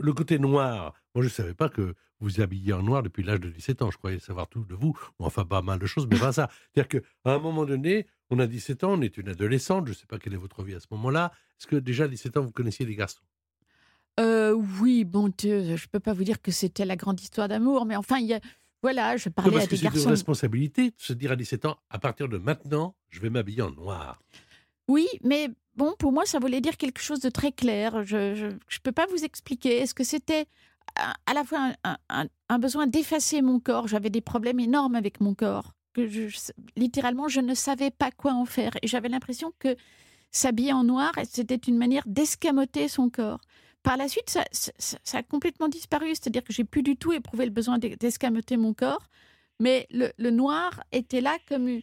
[0.00, 3.22] le côté noir, moi je ne savais pas que vous vous habilliez en noir depuis
[3.22, 3.90] l'âge de 17 ans.
[3.90, 4.98] Je croyais savoir tout de vous.
[5.18, 6.48] Ou Enfin, pas mal de choses, mais pas ça.
[6.72, 9.86] C'est-à-dire qu'à un moment donné, on a 17 ans, on est une adolescente.
[9.86, 11.30] Je ne sais pas quelle est votre vie à ce moment-là.
[11.60, 13.20] Est-ce que déjà à 17 ans, vous connaissiez des garçons?
[14.18, 17.84] Euh, oui, bon Dieu, je peux pas vous dire que c'était la grande histoire d'amour,
[17.84, 18.40] mais enfin, il y a,
[18.82, 20.08] voilà, je Non, parlais parce à que des c'est une garçons.
[20.08, 23.72] responsabilité de se dire à 17 ans, à partir de maintenant, je vais m'habiller en
[23.72, 24.22] noir.
[24.88, 28.04] Oui, mais bon, pour moi, ça voulait dire quelque chose de très clair.
[28.04, 29.78] Je je peux pas vous expliquer.
[29.78, 30.46] Est-ce que c'était
[30.96, 31.72] à, la fois
[32.48, 33.88] un, besoin d'effacer mon corps?
[33.88, 35.72] J'avais des problèmes énormes avec mon corps.
[35.92, 36.08] Que
[36.76, 38.72] littéralement, je ne savais pas quoi en faire.
[38.82, 39.76] Et j'avais l'impression que
[40.30, 43.40] s'habiller en noir, c'était une manière d'escamoter son corps.
[43.82, 46.08] Par la suite, ça, a complètement disparu.
[46.10, 49.06] C'est-à-dire que j'ai plus du tout éprouvé le besoin d'e- d'escamoter mon corps.
[49.60, 51.80] Mais le, noir était là comme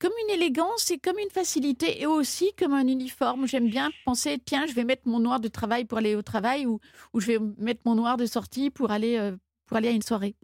[0.00, 3.46] comme une élégance et comme une facilité et aussi comme un uniforme.
[3.46, 6.66] J'aime bien penser, tiens, je vais mettre mon noir de travail pour aller au travail
[6.66, 6.80] ou,
[7.12, 9.32] ou je vais mettre mon noir de sortie pour aller, euh,
[9.66, 10.34] pour aller à une soirée.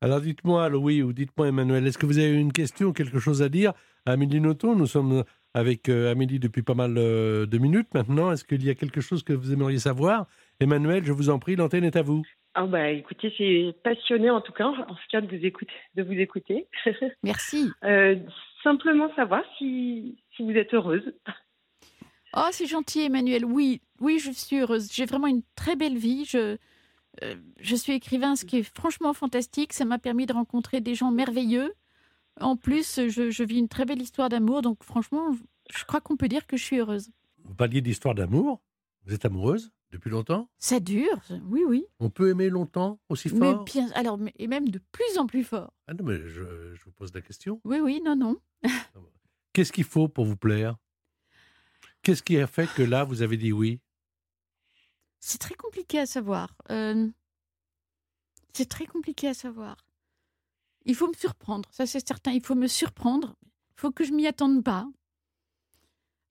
[0.00, 3.48] Alors dites-moi, Louis, ou dites-moi, Emmanuel, est-ce que vous avez une question, quelque chose à
[3.48, 3.72] dire?
[4.06, 5.24] À Amélie Nothomb Nous sommes
[5.54, 8.30] avec euh, Amélie depuis pas mal euh, de minutes maintenant.
[8.30, 10.26] Est-ce qu'il y a quelque chose que vous aimeriez savoir?
[10.60, 12.22] Emmanuel, je vous en prie, l'antenne est à vous.
[12.54, 15.72] Ah bah écoutez, c'est passionné en tout cas, en tout cas de vous écouter.
[15.94, 16.66] De vous écouter.
[17.22, 17.70] Merci.
[17.84, 18.16] Euh,
[18.62, 21.12] simplement savoir si, si vous êtes heureuse.
[22.36, 23.44] Oh, c'est gentil, Emmanuel.
[23.44, 24.90] Oui, oui, je suis heureuse.
[24.92, 26.24] J'ai vraiment une très belle vie.
[26.26, 26.58] Je,
[27.22, 29.72] euh, je suis écrivain, ce qui est franchement fantastique.
[29.72, 31.72] Ça m'a permis de rencontrer des gens merveilleux.
[32.40, 34.62] En plus, je, je vis une très belle histoire d'amour.
[34.62, 35.30] Donc, franchement,
[35.70, 37.10] je crois qu'on peut dire que je suis heureuse.
[37.44, 38.60] Vous parliez d'histoire d'amour.
[39.04, 40.50] Vous êtes amoureuse depuis longtemps?
[40.58, 41.86] Ça dure, oui, oui.
[42.00, 43.64] On peut aimer longtemps, aussi Mais fort?
[43.64, 45.72] bien, alors, mais- et même de plus en plus fort.
[45.86, 47.60] Ah non, mais je, je vous pose la question.
[47.64, 48.36] Oui, oui, non, non.
[49.52, 50.76] Qu'est-ce qu'il faut pour vous plaire?
[52.02, 53.80] Qu'est-ce qui a fait que là, vous avez dit oui?
[55.20, 56.54] C'est très compliqué à savoir.
[56.70, 57.08] Euh,
[58.52, 59.76] c'est très compliqué à savoir.
[60.84, 62.32] Il faut me surprendre, ça c'est certain.
[62.32, 63.36] Il faut me surprendre.
[63.76, 64.86] Il faut que je m'y attende pas.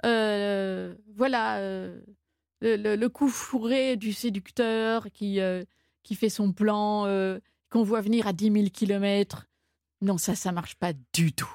[0.06, 2.00] Euh, voilà, euh,
[2.62, 5.63] le, le- le coup fourré du séducteur qui, euh,
[6.04, 7.39] qui fait son plan, euh,
[7.70, 9.46] qu'on voit venir à 10 000 kilomètres.
[10.02, 11.50] Non, ça, ça marche pas du tout.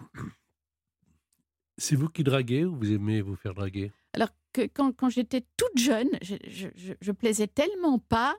[1.79, 3.93] C'est vous qui draguez ou vous aimez vous faire draguer?
[4.13, 8.37] Alors que quand, quand j'étais toute jeune, je, je, je- je plaisais tellement pas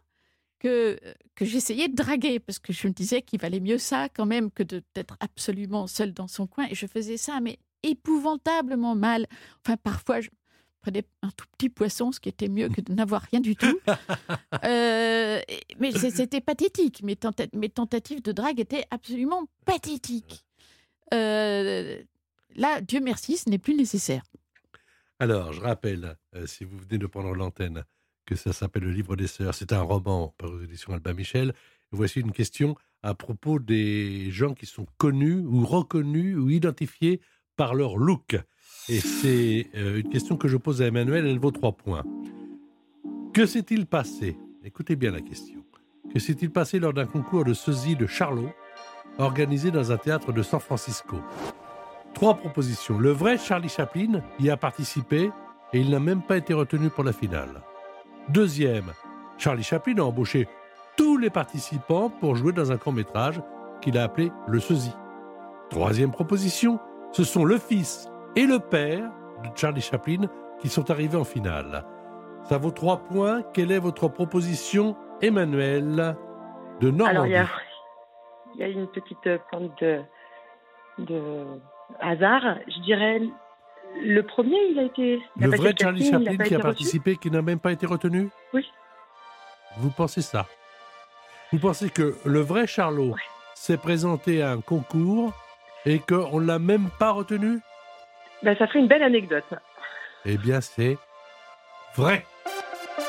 [0.59, 0.99] que,
[1.35, 4.51] que j'essayais de draguer parce que je me disais qu'il valait mieux ça quand même
[4.51, 6.67] que d'être absolument seule dans son coin.
[6.69, 9.25] Et je faisais ça, mais épouvantablement mal.
[9.65, 10.29] Enfin, parfois, je,
[10.83, 13.79] prenais un tout petit poisson, ce qui était mieux que de n'avoir rien du tout.
[14.65, 15.41] Euh,
[15.79, 17.01] mais c'était pathétique.
[17.03, 20.45] Mes, tenta- mes tentatives de drague étaient absolument pathétiques.
[21.13, 22.01] Euh,
[22.55, 24.23] là, Dieu merci, ce n'est plus nécessaire.
[25.19, 27.83] Alors, je rappelle, euh, si vous venez de prendre l'antenne,
[28.25, 29.53] que ça s'appelle Le Livre des Sœurs.
[29.55, 31.53] C'est un roman par aux éditions Albin Michel.
[31.91, 37.19] Voici une question à propos des gens qui sont connus ou reconnus ou identifiés
[37.57, 38.37] par leur look.
[38.89, 42.03] Et c'est euh, une question que je pose à Emmanuel, elle vaut trois points.
[43.33, 45.63] Que s'est-il passé Écoutez bien la question.
[46.13, 48.49] Que s'est-il passé lors d'un concours de sosie de Charlot,
[49.17, 51.17] organisé dans un théâtre de San Francisco?
[52.13, 52.99] Trois propositions.
[52.99, 55.31] Le vrai Charlie Chaplin y a participé
[55.71, 57.61] et il n'a même pas été retenu pour la finale.
[58.29, 58.91] Deuxième,
[59.37, 60.47] Charlie Chaplin a embauché
[60.97, 63.41] tous les participants pour jouer dans un court-métrage
[63.81, 64.93] qu'il a appelé Le Sosie.
[65.69, 66.79] Troisième proposition,
[67.13, 69.09] ce sont le fils et le père
[69.43, 70.27] de Charlie Chaplin
[70.59, 71.85] qui sont arrivés en finale.
[72.43, 73.43] Ça vaut trois points.
[73.53, 76.15] Quelle est votre proposition, Emmanuel,
[76.79, 77.09] de Normandie?
[77.09, 77.47] Alors, il y a,
[78.55, 80.01] il y a une petite pointe de,
[80.99, 81.45] de
[81.99, 82.57] hasard.
[82.67, 83.21] Je dirais,
[84.01, 85.21] le premier, il a été.
[85.37, 88.29] il a Le vrai Charlie Chaplin qui a participé, qui n'a même pas été retenu?
[88.53, 88.65] Oui.
[89.77, 90.45] Vous pensez ça?
[91.51, 93.15] Vous pensez que le vrai Charlot
[93.53, 95.33] s'est présenté à un concours
[95.85, 97.59] et qu'on ne l'a même pas retenu?
[98.43, 99.45] Ben, ça ferait une belle anecdote.
[100.25, 100.97] Eh bien, c'est
[101.95, 102.25] vrai.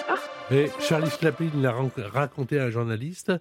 [0.09, 0.15] Ah.
[0.53, 1.75] Et Charlie Chaplin l'a
[2.13, 3.33] raconté à un journaliste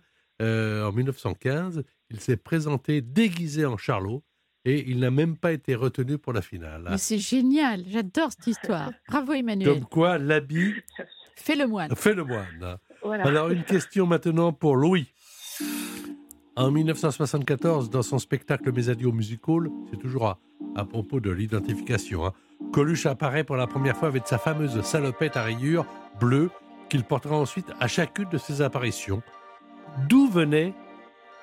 [0.42, 1.84] euh, en 1915.
[2.10, 4.24] Il s'est présenté déguisé en Charlot
[4.66, 6.88] et il n'a même pas été retenu pour la finale.
[6.90, 8.92] Mais c'est génial, j'adore cette histoire.
[9.10, 9.74] Bravo Emmanuel.
[9.74, 10.74] Comme quoi, l'habit
[11.36, 11.96] Fais le moine.
[11.96, 12.78] fait le moine.
[13.04, 13.26] Voilà.
[13.26, 15.13] Alors, une question maintenant pour Louis.
[16.56, 20.38] En 1974, dans son spectacle Mes musical, c'est toujours à,
[20.76, 22.34] à propos de l'identification, hein,
[22.72, 25.86] Coluche apparaît pour la première fois avec sa fameuse salopette à rayures
[26.20, 26.52] bleue
[26.90, 29.24] qu'il portera ensuite à chacune de ses apparitions.
[30.08, 30.76] D'où venait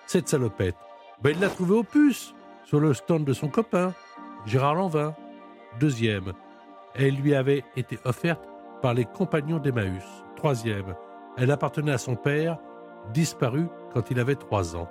[0.06, 0.76] cette salopette?
[1.22, 2.32] Ben, Il l'a trouvée au puce,
[2.64, 3.92] sur le stand de son copain,
[4.46, 5.14] Gérard Lanvin.
[5.80, 6.34] Deuxième,
[6.94, 8.48] elle lui avait été offerte
[8.80, 10.04] par les compagnons d'Emmaüs.
[10.36, 10.94] Troisième,
[11.36, 12.58] elle appartenait à son père,
[13.12, 14.88] disparu quand il avait trois ans.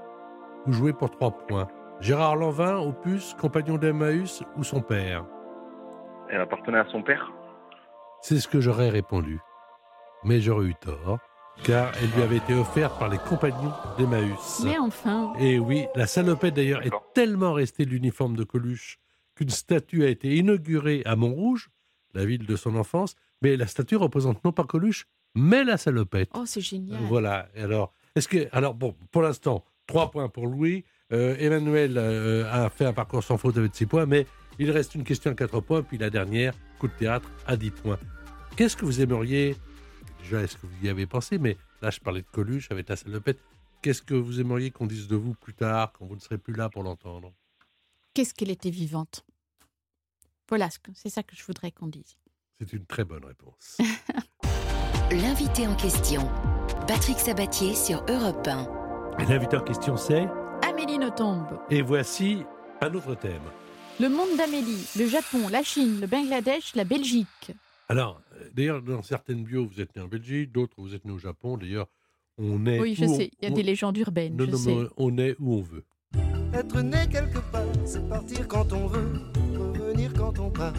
[0.66, 1.68] Vous jouez pour trois points.
[2.00, 5.26] Gérard Lanvin, opus, compagnon d'Emmaüs ou son père
[6.30, 7.32] Elle appartenait à son père.
[8.22, 9.40] C'est ce que j'aurais répondu.
[10.24, 11.20] Mais j'aurais eu tort,
[11.64, 14.62] car elle lui avait été offerte par les compagnons d'Emmaüs.
[14.66, 19.00] Mais enfin, Et oui, la salopette d'ailleurs est tellement restée de l'uniforme de Coluche
[19.36, 21.70] qu'une statue a été inaugurée à Montrouge,
[22.14, 26.30] la ville de son enfance, mais la statue représente non pas Coluche, mais la salopette.
[26.34, 27.00] oh c'est génial.
[27.04, 27.48] Voilà.
[27.56, 30.86] Alors, est-ce que, alors bon, pour l'instant, trois points pour Louis.
[31.12, 34.28] Euh, Emmanuel euh, a fait un parcours sans faute avec six points, mais
[34.60, 37.72] il reste une question à quatre points, puis la dernière, coup de théâtre, à 10
[37.72, 37.98] points.
[38.56, 39.56] Qu'est-ce que vous aimeriez
[40.22, 42.96] Déjà, est-ce que vous y avez pensé Mais là, je parlais de Coluche avec la
[42.96, 43.40] salopette.
[43.82, 46.54] Qu'est-ce que vous aimeriez qu'on dise de vous plus tard, quand vous ne serez plus
[46.54, 47.34] là pour l'entendre?
[48.14, 49.26] Qu'est-ce qu'elle était vivante?
[50.50, 52.18] Voilà, c'est ça que je voudrais qu'on dise.
[52.60, 53.78] C'est une très bonne réponse.
[55.12, 56.30] L'invité en question,
[56.88, 58.79] Patrick Sabatier sur Europe 1.
[59.28, 60.28] L'invité en question, c'est
[60.68, 61.46] Amélie Nothomb.
[61.70, 62.44] Et voici
[62.82, 63.42] un autre thème.
[64.00, 67.52] Le monde d'Amélie, le Japon, la Chine, le Bangladesh, la Belgique.
[67.90, 71.12] Alors, euh, d'ailleurs, dans certaines bios, vous êtes né en Belgique, d'autres, vous êtes né
[71.12, 71.58] au Japon.
[71.58, 71.88] D'ailleurs,
[72.38, 72.80] on est.
[72.80, 74.74] Oui, je où sais, il y a on- des légendes urbaines, Non, je non, sais.
[74.76, 75.84] mais on est où on veut.
[76.54, 79.12] Être né quelque part, c'est partir quand on veut,
[79.58, 80.74] revenir quand on part.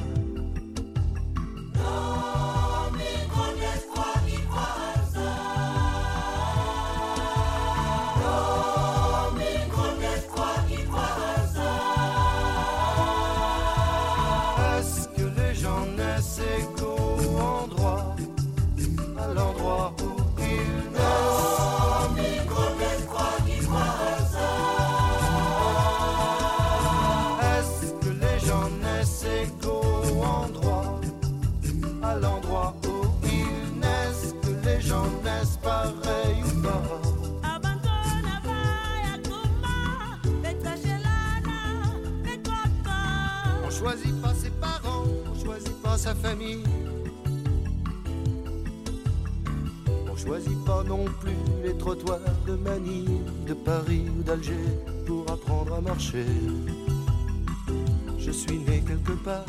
[43.80, 46.62] Choisit pas ses parents, on choisit pas sa famille.
[50.10, 51.32] On choisit pas non plus
[51.64, 54.52] les trottoirs de Manille, de Paris ou d'Alger
[55.06, 56.24] pour apprendre à marcher.
[58.18, 59.46] Je suis né quelque part.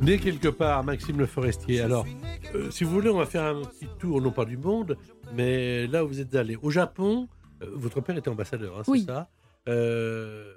[0.00, 1.80] Né quelque part, Maxime Le Forestier.
[1.80, 2.06] Alors,
[2.54, 4.96] euh, si vous voulez, on va faire un petit tour, non pas du monde,
[5.34, 6.56] mais là où vous êtes allé.
[6.62, 7.26] Au Japon,
[7.62, 9.00] euh, votre père était ambassadeur, hein, Oui.
[9.00, 9.28] c'est ça?
[9.68, 10.52] Euh,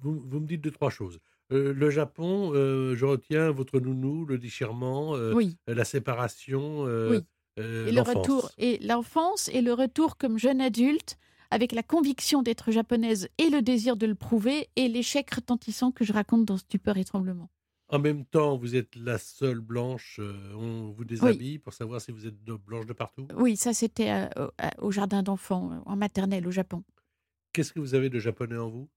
[0.00, 1.18] vous, vous me dites deux, trois choses.
[1.52, 5.56] euh, le Japon, euh, je retiens votre nounou, le déchirement, euh, Oui.
[5.66, 7.18] la séparation, Oui.
[7.56, 11.18] Et le retour, et l'enfance, et le retour comme jeune adulte,
[11.50, 16.04] avec la conviction d'être japonaise et le désir de le prouver, et l'échec retentissant que
[16.04, 17.50] je raconte dans Stupeur et Tremblement.
[17.88, 20.20] En même temps, vous êtes la seule blanche.
[20.54, 23.26] on vous déshabille pour savoir si vous êtes de- blanche de partout.
[23.34, 24.28] Oui, ça c'était
[24.80, 26.84] au, jardin d'enfants, en maternelle au Japon.
[27.52, 28.88] Qu'est-ce que vous avez de japonais en vous?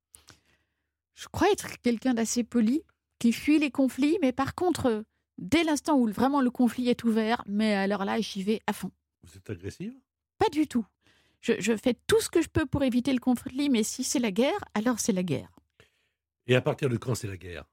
[1.15, 2.83] Je crois être quelqu'un d'assez poli,
[3.19, 5.01] qui fuit les conflits, mais par contre, euh,
[5.37, 8.91] dès l'instant où vraiment le conflit est ouvert, mais alors là, j'y vais à fond.
[9.23, 9.93] Vous êtes agressive?
[10.37, 10.85] Pas du tout.
[11.39, 14.19] Je, je fais tout ce que je peux pour éviter le conflit, mais si c'est
[14.19, 15.51] la guerre, alors c'est la guerre.
[16.47, 17.65] Et à partir de quand c'est la guerre?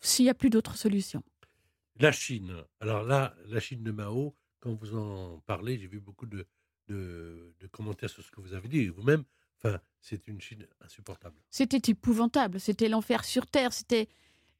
[0.00, 1.22] S'il n'y a plus d'autre solution.
[2.00, 2.54] La Chine.
[2.80, 6.46] Alors là, la Chine de Mao, quand vous en parlez, j'ai vu beaucoup de,
[6.86, 8.86] de, de commentaires sur ce que vous avez dit.
[8.88, 9.24] Vous-même,
[9.62, 11.36] enfin, c'est une Chine insupportable.
[11.50, 14.08] C'était épouvantable, c'était l'enfer sur Terre, c'était...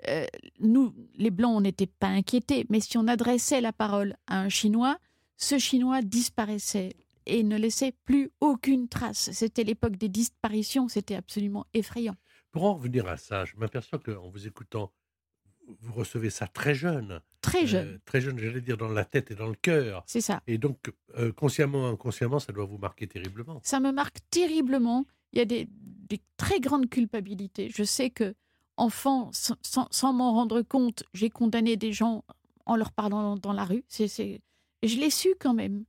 [0.09, 0.27] euh,
[0.61, 4.49] nous, les Blancs, on n'était pas inquiétés, mais si on adressait la parole à un
[4.49, 4.99] Chinois,
[5.37, 9.31] ce Chinois disparaissait et ne laissait plus aucune trace.
[9.33, 12.17] C'était l'époque des disparitions, c'était absolument effrayant.
[12.51, 14.91] Pour en revenir à ça, je m'aperçois qu'en vous écoutant,
[15.81, 17.21] vous recevez ça très jeune.
[17.41, 20.03] Très Euh, jeune, très jeune, j'allais dire dans la tête et dans le cœur.
[20.07, 20.43] c'est ça.
[20.47, 23.61] Et donc, euh, consciemment, inconsciemment, ça doit vous marquer terriblement.
[23.63, 25.07] Ça me marque terriblement.
[25.33, 27.71] Il y a des, des très grandes culpabilités.
[27.75, 28.35] Je sais que,
[28.77, 32.25] enfant, sans, sans- sans m'en rendre compte, j'ai condamné des gens
[32.67, 33.85] en leur parlant dans la rue.
[33.89, 34.09] C'est,
[34.83, 35.85] je l'ai su quand même.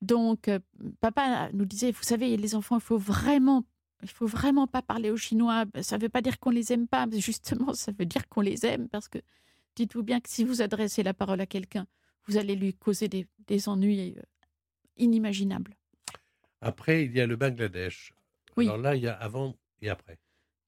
[0.00, 0.58] Donc, euh,
[1.00, 3.64] papa nous disait, vous savez, les enfants, il faut vraiment,
[4.02, 5.64] il faut vraiment pas parler aux Chinois.
[5.82, 8.40] Ça ne veut pas dire qu'on les aime pas, mais justement, ça veut dire qu'on
[8.40, 9.18] les aime parce que
[9.76, 11.86] dites-vous bien que si vous adressez la parole à quelqu'un,
[12.26, 14.22] vous allez lui causer des, des ennuis euh,
[14.96, 15.74] inimaginables.
[16.60, 18.12] Après, il y a le Bangladesh.
[18.56, 18.66] Oui.
[18.66, 20.18] Alors là, il y a avant et après.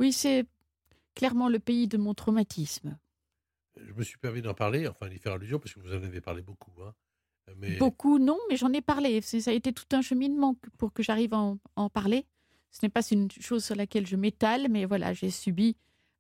[0.01, 0.47] Oui, c'est
[1.15, 2.99] clairement le pays de mon traumatisme.
[3.77, 6.21] Je me suis permis d'en parler, enfin d'y faire allusion, parce que vous en avez
[6.21, 6.73] parlé beaucoup.
[6.83, 6.95] hein.
[7.57, 9.21] Mais Beaucoup, non, mais j'en ai parlé.
[9.21, 12.27] Ça a été tout un cheminement pour que j'arrive à en, en parler.
[12.75, 15.77] Ce n'est pas une chose sur laquelle je m'étale, mais voilà, j'ai subi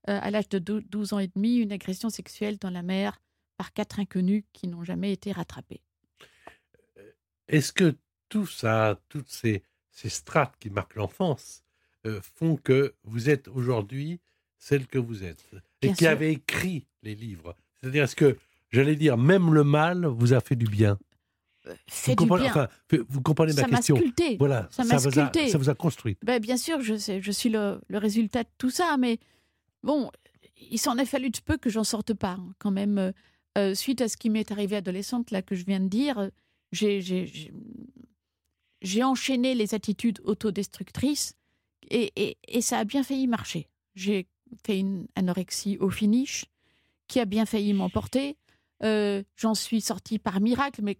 [0.08, 3.20] euh, à l'âge de dou- 12 ans et demi une agression sexuelle dans la mer
[3.56, 5.82] par quatre inconnus qui n'ont jamais été rattrapés.
[7.48, 7.96] est-ce que
[8.28, 11.64] tout ça, toutes ces, ces strates qui marquent l'enfance,
[12.06, 14.20] euh, font que vous êtes aujourd'hui
[14.58, 15.44] celle que vous êtes
[15.82, 16.08] et qui sûr.
[16.10, 17.56] avez écrit les livres?
[17.80, 18.38] C'est-à-dire, est-ce que,
[18.70, 20.98] j'allais dire, même le mal vous a fait du bien?
[22.06, 22.68] Vous comprenez, enfin,
[23.08, 24.36] vous comprenez ça ma question sculpté.
[24.38, 26.18] Voilà, Ça m'a vous a, ça vous a construite.
[26.22, 29.18] Ben, bien sûr, je, sais, je suis le, le résultat de tout ça, mais
[29.82, 30.10] bon,
[30.70, 32.32] il s'en a fallu de peu que j'en sorte pas.
[32.38, 33.12] hein, quand même, Euh,
[33.56, 36.28] euh, suite à ce qui m'est arrivé adolescente, là, que je viens de dire,
[36.72, 37.52] j'ai-
[39.02, 41.34] enchaîné les attitudes autodestructrices
[41.90, 43.68] et, et, et ça a bien failli marcher.
[43.94, 44.26] J'ai
[44.66, 46.46] fait une anorexie au finish
[47.08, 48.36] qui a bien failli m'emporter.
[48.82, 50.98] Euh, J'en suis sortie par miracle, mais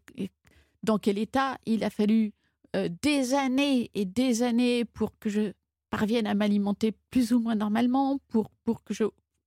[0.84, 2.32] dans quel état Il a fallu
[2.76, 5.52] euh, des années et des années pour que je
[5.90, 9.04] parvienne à m'alimenter plus ou moins normalement, pour, pour que je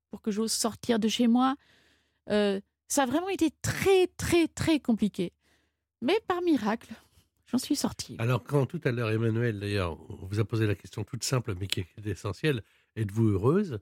[0.10, 1.56] pour que j'ose sortir de chez moi.
[2.30, 5.34] Euh, ça a vraiment été très, très, très compliqué.
[6.02, 6.94] Mais par miracle,
[7.48, 8.16] j'en suis sortie.
[8.20, 11.56] Alors, quand tout à l'heure, Emmanuel, d'ailleurs, on vous a posé la question toute simple,
[11.60, 12.64] mais qui est essentielle
[12.96, 13.80] êtes-vous heureuse?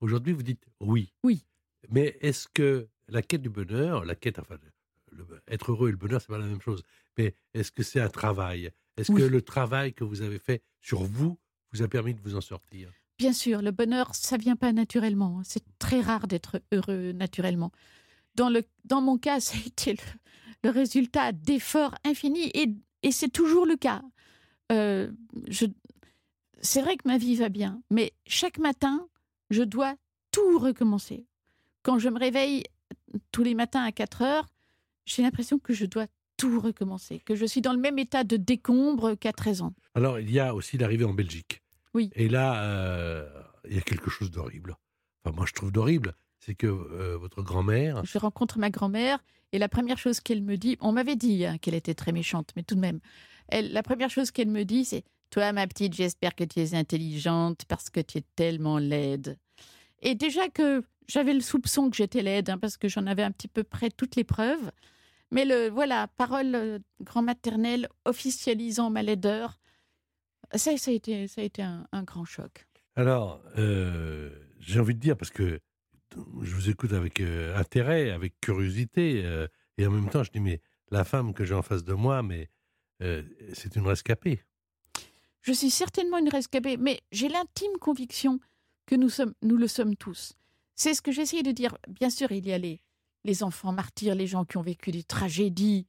[0.00, 1.12] Aujourd'hui, vous dites oui.
[1.22, 1.44] Oui.
[1.90, 4.56] Mais est-ce que la quête du bonheur, la quête, enfin,
[5.18, 6.82] le- être heureux et le bonheur, c'est pas la même chose.
[7.16, 8.70] Mais est-ce que c'est un travail?
[8.96, 9.20] Est-ce Oui.
[9.22, 11.38] que le travail que vous avez fait sur vous
[11.72, 12.90] vous a permis de vous en sortir?
[13.18, 15.38] Bien sûr, le bonheur, ça vient pas naturellement.
[15.40, 15.42] hein.
[15.44, 17.72] C'est très rare d'être heureux naturellement.
[18.36, 19.98] Dans, le, dans mon cas, ça a été le,
[20.64, 24.02] le résultat d'efforts infinis et, et c'est toujours le cas.
[24.70, 25.10] Euh,
[26.60, 29.06] c'est vrai que ma vie va bien, mais chaque matin,
[29.50, 29.94] je dois
[30.30, 31.26] tout recommencer.
[31.82, 32.64] Quand je me réveille
[33.32, 34.46] tous les matins à 4 heures,
[35.08, 38.36] j'ai l'impression que je dois tout recommencer, que je suis dans le même état de
[38.36, 39.74] décombre qu'à 13 ans.
[39.94, 41.62] Alors, il y a aussi l'arrivée en Belgique.
[41.94, 42.10] Oui.
[42.14, 43.28] Et là, euh,
[43.68, 44.76] il y a quelque chose d'horrible.
[45.24, 46.14] Enfin, moi, je trouve d'horrible.
[46.38, 49.18] C'est que euh, votre grand-mère, Je rencontre ma grand-mère
[49.52, 52.52] et la première chose qu'elle me dit, on m'avait dit hein, qu'elle était très méchante,
[52.54, 53.00] mais tout de même,
[53.48, 56.74] elle, la première chose qu'elle me dit, c'est Toi, ma petite, j'espère que tu es
[56.74, 59.38] intelligente parce que tu es tellement laide.
[60.00, 63.32] Et déjà que j'avais le soupçon que j'étais laide, hein, parce que j'en avais un
[63.32, 64.70] petit peu près toutes les preuves.
[65.30, 69.58] Mais le voilà, parole euh, grand-maternelle officialisant ma laideur,
[70.54, 72.66] ça, ça a été, ça a été un, un grand choc.
[72.98, 75.60] Alors, euh, j'ai envie de dire, parce que
[76.42, 80.40] je vous écoute avec euh, intérêt, avec curiosité, euh, et en même temps, je dis,
[80.40, 80.60] mais
[80.90, 82.50] la femme que j'ai en face de moi, mais
[83.52, 84.42] c'est une rescapée.
[85.42, 88.40] Je suis certainement une rescapée, mais j'ai l'intime conviction
[88.86, 90.32] que nous, sommes, nous le sommes tous.
[90.74, 91.78] C'est ce que j'essayais de dire.
[91.86, 92.80] Bien sûr, il y a les,
[93.24, 95.86] les enfants martyrs, les gens qui ont vécu des tragédies.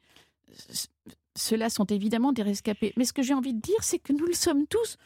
[1.36, 2.94] Ceux-là sont évidemment des rescapés.
[2.98, 4.98] Mais ce que j'ai envie de dire, c'est que nous le sommes tous.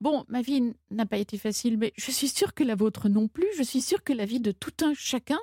[0.00, 3.28] Bon, ma vie n'a pas été facile, mais je suis sûre que la vôtre non
[3.28, 3.48] plus.
[3.56, 5.40] Je suis sûre que la vie de tout un chacun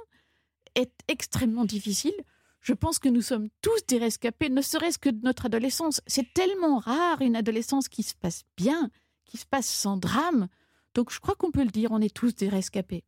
[0.75, 2.15] est extrêmement difficile.
[2.61, 6.01] Je pense que nous sommes tous des rescapés, ne serait-ce que de notre adolescence.
[6.07, 8.89] C'est tellement rare une adolescence qui se passe bien,
[9.25, 10.47] qui se passe sans drame.
[10.95, 13.03] Donc je crois qu'on peut le dire, on est tous des rescapés.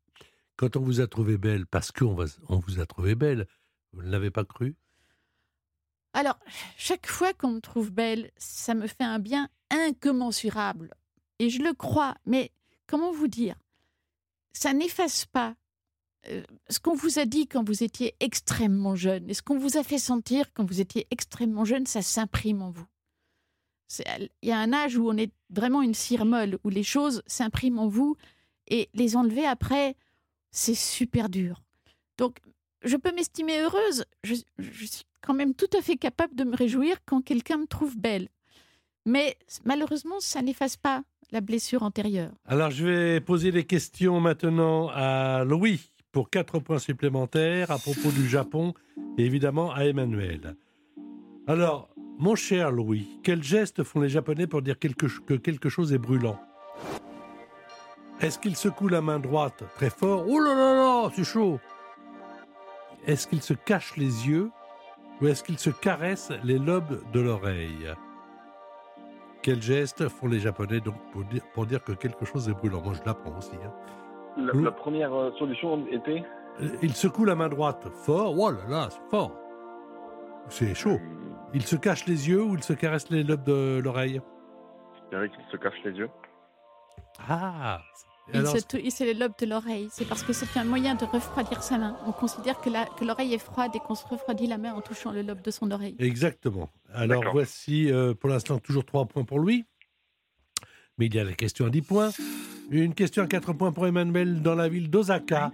[0.58, 2.18] Quand on vous a trouvé belle, parce qu'on
[2.50, 3.48] on vous a trouvé belle,
[3.94, 4.76] vous ne l'avez pas cru?
[6.14, 6.40] Alors,
[6.78, 10.94] chaque fois qu'on me trouve belle, ça me fait un bien incommensurable.
[11.40, 12.52] Et je le crois, mais
[12.88, 13.56] comment vous dire?
[14.52, 15.56] Ça n'efface pas
[16.30, 19.78] euh, ce qu'on vous a dit quand vous étiez extrêmement jeune et ce qu'on vous
[19.78, 22.88] a fait sentir quand vous étiez extrêmement jeune, ça s'imprime en vous.
[24.02, 27.22] Il y a un âge où on est vraiment une cire molle, où les choses
[27.28, 28.18] s'impriment en vous
[28.68, 29.96] et les enlever après,
[30.58, 31.62] c'est super dur.
[32.18, 32.40] Donc,
[32.84, 34.06] je peux m'estimer heureuse.
[34.24, 37.96] Je, suis quand même tout à fait capable de me réjouir quand quelqu'un me trouve
[37.98, 38.28] belle.
[39.06, 42.32] Mais malheureusement, ça n'efface pas la blessure antérieure.
[42.46, 48.12] Alors, je vais poser des questions maintenant à Louis pour quatre points supplémentaires à propos
[48.12, 48.74] du Japon
[49.18, 50.56] et évidemment à Emmanuel.
[51.46, 56.00] Alors, mon cher Louis, quels gestes font les Japonais pour dire que quelque chose est
[56.00, 56.40] brûlant?
[58.20, 60.26] Est-ce qu'ils secouent la main droite très fort?
[60.28, 61.60] Oh là là là, c'est chaud
[63.06, 64.50] Est-ce qu'ils se cachent les yeux
[65.22, 67.94] ou est-ce qu'ils se caressent les lobes de l'oreille?
[69.44, 72.82] Quels gestes font les Japonais donc pour dire, pour dire que quelque chose est brûlant?
[72.82, 73.56] Moi, je l'apprends aussi.
[73.64, 73.72] hein.
[74.62, 76.24] La première euh, solution était?
[76.62, 78.36] Euh, Il secoue la main droite fort.
[78.38, 79.32] Oh là là, c'est fort.
[80.50, 81.00] C'est chaud.
[81.54, 84.22] Il se cache les yeux ou il se caresse les lobes de l'oreille?
[85.06, 86.10] Je dirais qu'il se cache les yeux.
[87.28, 87.82] Ah
[88.34, 89.88] Il Alors, se tou- il- c'est le lobe de l'oreille.
[89.90, 91.98] C'est parce que c'est un moyen de refroidir sa main.
[92.06, 94.82] On considère que la- que l'oreille est froide et qu'on se refroidit la main en
[94.82, 95.96] touchant le lobe de son oreille.
[96.00, 96.70] Exactement.
[96.94, 97.34] Alors D'accord.
[97.34, 99.66] voici euh, pour l'instant toujours 3 points pour lui.
[100.98, 102.10] Mais il y a la question à 10 points.
[102.70, 105.52] Une question à 4 points pour Emmanuel dans la ville d'Osaka.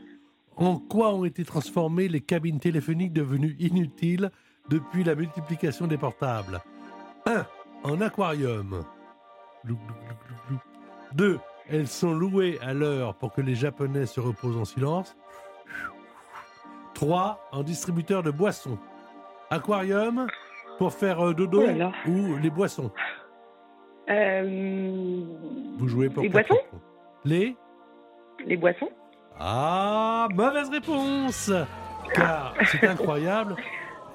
[0.55, 4.31] En quoi ont été transformées les cabines téléphoniques devenues inutiles
[4.69, 6.59] depuis la multiplication des portables?
[7.27, 7.45] 1.
[7.83, 8.83] En aquarium.
[11.15, 11.39] 2.
[11.69, 15.15] Elles sont louées à l'heure pour que les Japonais se reposent en silence.
[16.95, 17.49] 3.
[17.51, 18.77] En distributeur de boissons.
[19.49, 20.27] Aquarium
[20.77, 22.91] pour faire euh, dodo Oh ou les boissons.
[24.09, 25.23] Euh,
[25.77, 26.47] Vous jouez pour Les boissons?
[26.69, 26.79] points.
[27.25, 27.55] Les
[28.45, 28.89] Les boissons?
[29.39, 31.51] Ah, mauvaise réponse
[32.13, 33.55] Car c'est incroyable.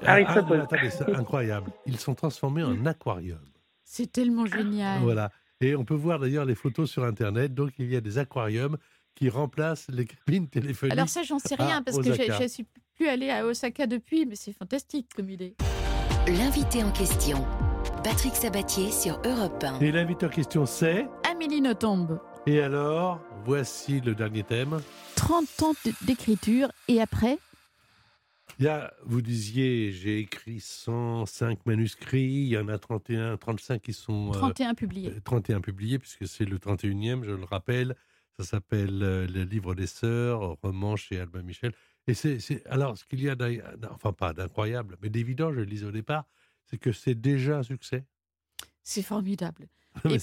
[0.06, 1.72] Ah Ah, attendez, c'est incroyable.
[1.84, 3.40] Ils sont transformés en aquarium.
[3.82, 5.00] C'est tellement génial.
[5.02, 5.30] Voilà.
[5.60, 7.54] Et on peut voir d'ailleurs les photos sur Internet.
[7.54, 8.76] Donc il y a des aquariums
[9.14, 10.92] qui remplacent les cabines téléphoniques.
[10.92, 14.24] Alors ça, j'en sais rien parce que je ne suis plus allée à Osaka depuis,
[14.26, 15.56] mais c'est fantastique comme idée.
[16.28, 17.44] L'invité en question.
[18.04, 19.80] Patrick Sabatier sur Europe 1.
[19.80, 21.08] Et l'invité en question c'est.
[21.28, 24.80] Amélie Nothomb, Et alors, voici le dernier thème.
[25.16, 27.38] 30 ans d'écriture et après,
[28.58, 33.80] Il y a, vous disiez, j'ai écrit 105 manuscrits, il y en a 31, 35
[33.82, 34.30] qui sont...
[34.30, 35.10] euh, 31 publiés.
[35.10, 37.94] euh, 31 publiés, puisque c'est le 31e, je le rappelle.
[38.36, 41.72] Ça s'appelle euh, Le Livre des Sœurs, roman chez Albin Michel.
[42.08, 43.36] Et c'est, alors, ce qu'il y a,
[43.90, 46.24] enfin pas d'incroyable, mais d'évident, je le disais au départ,
[46.64, 48.04] c'est que c'est déjà un succès.
[48.82, 49.68] C'est formidable.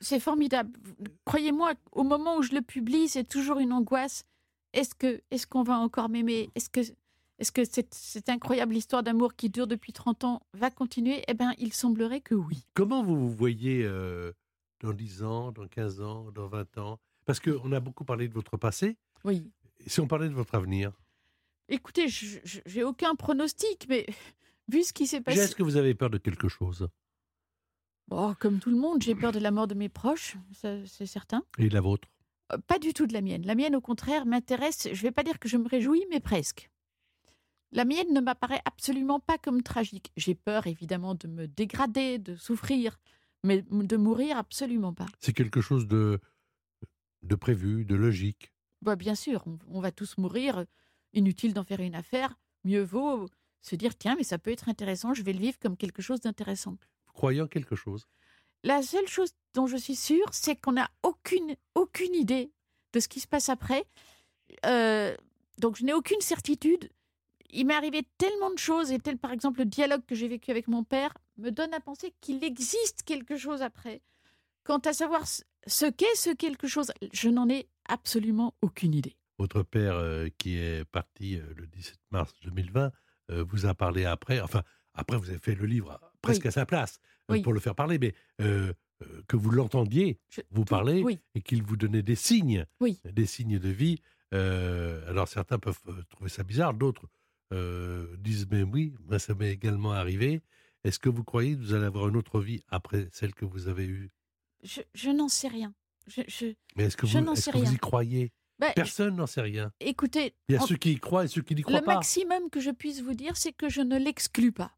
[0.00, 0.72] C'est formidable.
[1.24, 4.24] Croyez-moi, au moment où je le publie, c'est toujours une angoisse.
[4.72, 6.50] Est-ce que, est-ce qu'on va encore m'aimer?
[6.56, 6.80] Est-ce que,
[7.40, 11.24] est-ce que cette, cette incroyable histoire d'amour qui dure depuis 30 ans va continuer?
[11.26, 12.66] Eh bien, il semblerait que oui.
[12.74, 14.32] Comment vous vous voyez euh,
[14.80, 17.00] dans 10 ans, dans 15 ans, dans 20 ans?
[17.24, 18.98] Parce qu'on a beaucoup parlé de votre passé.
[19.24, 19.50] Oui.
[19.84, 20.92] Et si on parlait de votre avenir?
[21.68, 24.04] Écoutez, j'ai aucun pronostic, mais
[24.68, 26.88] vu ce qui s'est passé, Est-ce que vous avez peur de quelque chose?
[28.10, 31.42] Oh, comme tout le monde, j'ai peur de la mort de mes proches, c'est certain.
[31.58, 32.08] Et la vôtre?
[32.52, 33.46] Euh, Pas du tout de la mienne.
[33.46, 34.88] La mienne, au contraire, m'intéresse.
[34.92, 36.70] Je ne vais pas dire que je me réjouis, mais presque.
[37.72, 40.10] La mienne ne m'apparaît absolument pas comme tragique.
[40.16, 42.98] J'ai peur, évidemment, de me dégrader, de souffrir,
[43.44, 45.06] mais de mourir, absolument pas.
[45.20, 46.20] C'est quelque chose de,
[47.22, 48.52] de prévu, de logique.
[48.82, 50.64] Bah, bien sûr, on, on va tous mourir.
[51.12, 52.36] Inutile d'en faire une affaire.
[52.64, 53.28] Mieux vaut
[53.62, 56.20] se dire tiens, mais ça peut être intéressant, je vais le vivre comme quelque chose
[56.20, 56.76] d'intéressant.
[57.06, 58.06] Vous croyez en quelque chose?
[58.62, 62.52] La seule chose dont je suis sûre, c'est qu'on n'a aucune, aucune idée
[62.92, 63.84] de ce qui se passe après.
[64.66, 65.14] Euh,
[65.58, 66.90] donc, je n'ai aucune certitude.
[67.52, 70.50] Il m'est arrivé tellement de choses, et tel par exemple le dialogue que j'ai vécu
[70.50, 74.02] avec mon père me donne à penser qu'il existe quelque chose après.
[74.64, 79.16] Quant à savoir ce qu'est ce quelque chose, je n'en ai absolument aucune idée.
[79.38, 82.92] votre père, euh, qui est parti euh, le 17 mars 2020,
[83.30, 84.38] euh, vous a parlé après.
[84.40, 86.48] Enfin, après, vous avez fait le livre presque Oui.
[86.48, 87.42] à sa place euh, Oui.
[87.42, 88.72] pour le faire parler, mais euh,
[89.28, 92.66] que vous l'entendiez Je- vous parler Oui, et qu'il vous donnait des signes,
[93.04, 93.98] des signes de vie.
[94.30, 95.80] Alors certains peuvent
[96.10, 97.06] trouver ça bizarre, d'autres
[97.52, 100.40] euh, disent mais oui, moi ça m'est également arrivé.
[100.84, 103.68] Est-ce que vous croyez que vous allez avoir une autre vie après celle que vous
[103.68, 104.10] avez eue?
[104.62, 105.74] Je, je n'en sais rien.
[106.06, 108.32] Je, je- Mais est-ce que, vous, sais que y croyez?
[108.58, 109.72] Bah, Personne n'en sait rien.
[109.80, 111.84] écoutez, Il y a en- ceux qui y croient et ceux qui n'y croient le
[111.84, 111.94] pas.
[111.94, 114.76] maximum que je puisse vous dire, c'est que je ne l'exclus pas.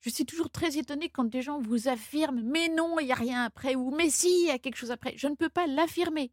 [0.00, 3.16] Je suis toujours très étonnée quand des gens vous affirment mais non, il n'y a
[3.16, 5.14] rien après ou mais si, il y a quelque chose après.
[5.16, 6.32] Je ne peux pas l'affirmer.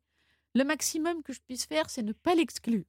[0.55, 2.83] Le maximum que je puisse faire, c'est ne pas l'exclure.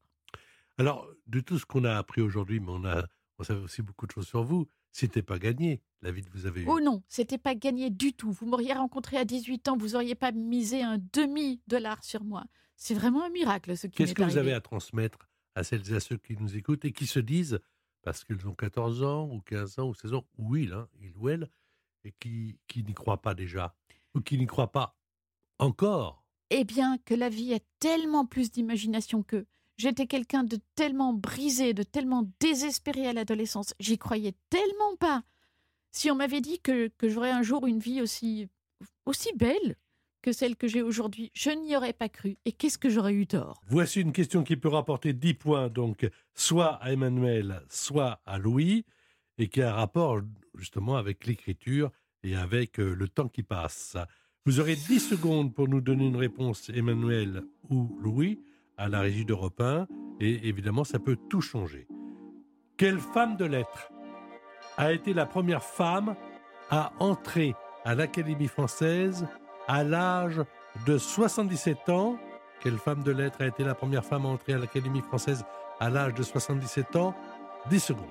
[0.79, 3.05] Alors, de tout ce qu'on a appris aujourd'hui, mais on, a,
[3.39, 6.47] on savait aussi beaucoup de choses sur vous, c'était pas gagné, la vie que vous
[6.47, 6.67] avez eue.
[6.69, 8.31] Oh non, c'était pas gagné du tout.
[8.31, 12.45] Vous m'auriez rencontré à 18 ans, vous n'auriez pas misé un demi-dollar sur moi.
[12.77, 15.97] C'est vraiment un miracle ce qui Qu'est-ce que vous avez à transmettre à celles et
[15.97, 17.61] à ceux qui nous écoutent et qui se disent,
[18.03, 21.13] parce qu'ils ont 14 ans ou 15 ans ou 16 ans, ou il, hein, il
[21.17, 21.49] ou elle,
[22.05, 23.75] et qui, qui n'y croient pas déjà,
[24.15, 24.97] ou qui n'y croient pas
[25.59, 26.25] encore?
[26.51, 29.47] Eh bien, que la vie a tellement plus d'imagination qu'eux.
[29.77, 33.75] J'étais quelqu'un de tellement brisé, de tellement désespéré à l'adolescence.
[33.81, 35.23] J'y croyais tellement pas.
[35.91, 38.49] Si on m'avait dit que, que j'aurais un jour une vie aussi,
[39.07, 39.77] aussi belle
[40.23, 42.39] que celle que j'ai aujourd'hui, je n'y aurais pas cru.
[42.45, 43.61] Et qu'est-ce que j'aurais eu tort?
[43.67, 48.85] Voici une question qui peut rapporter 10 points, donc soit à Emmanuel, soit à Louis,
[49.39, 50.21] et qui a un rapport
[50.55, 51.91] justement avec l'écriture
[52.23, 53.97] et avec euh, le temps qui passe.
[54.47, 58.41] Vous aurez 10 secondes pour nous donner une réponse, Emmanuel ou Louis,
[58.83, 59.87] à la régie d'Europe 1,
[60.19, 61.87] et évidemment, ça peut tout changer.
[62.77, 63.93] Quelle femme de lettres
[64.77, 66.17] a été la première femme
[66.69, 67.55] à entrer
[67.85, 69.25] à l'Académie française
[69.69, 70.43] à l'âge
[70.85, 72.19] de 77 ans?
[72.61, 75.45] Quelle femme de lettres a été la première femme à entrer à l'Académie française
[75.79, 77.15] à l'âge de 77 ans?
[77.71, 78.05] 10 secondes.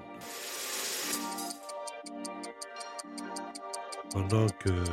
[4.13, 4.85] Pendant que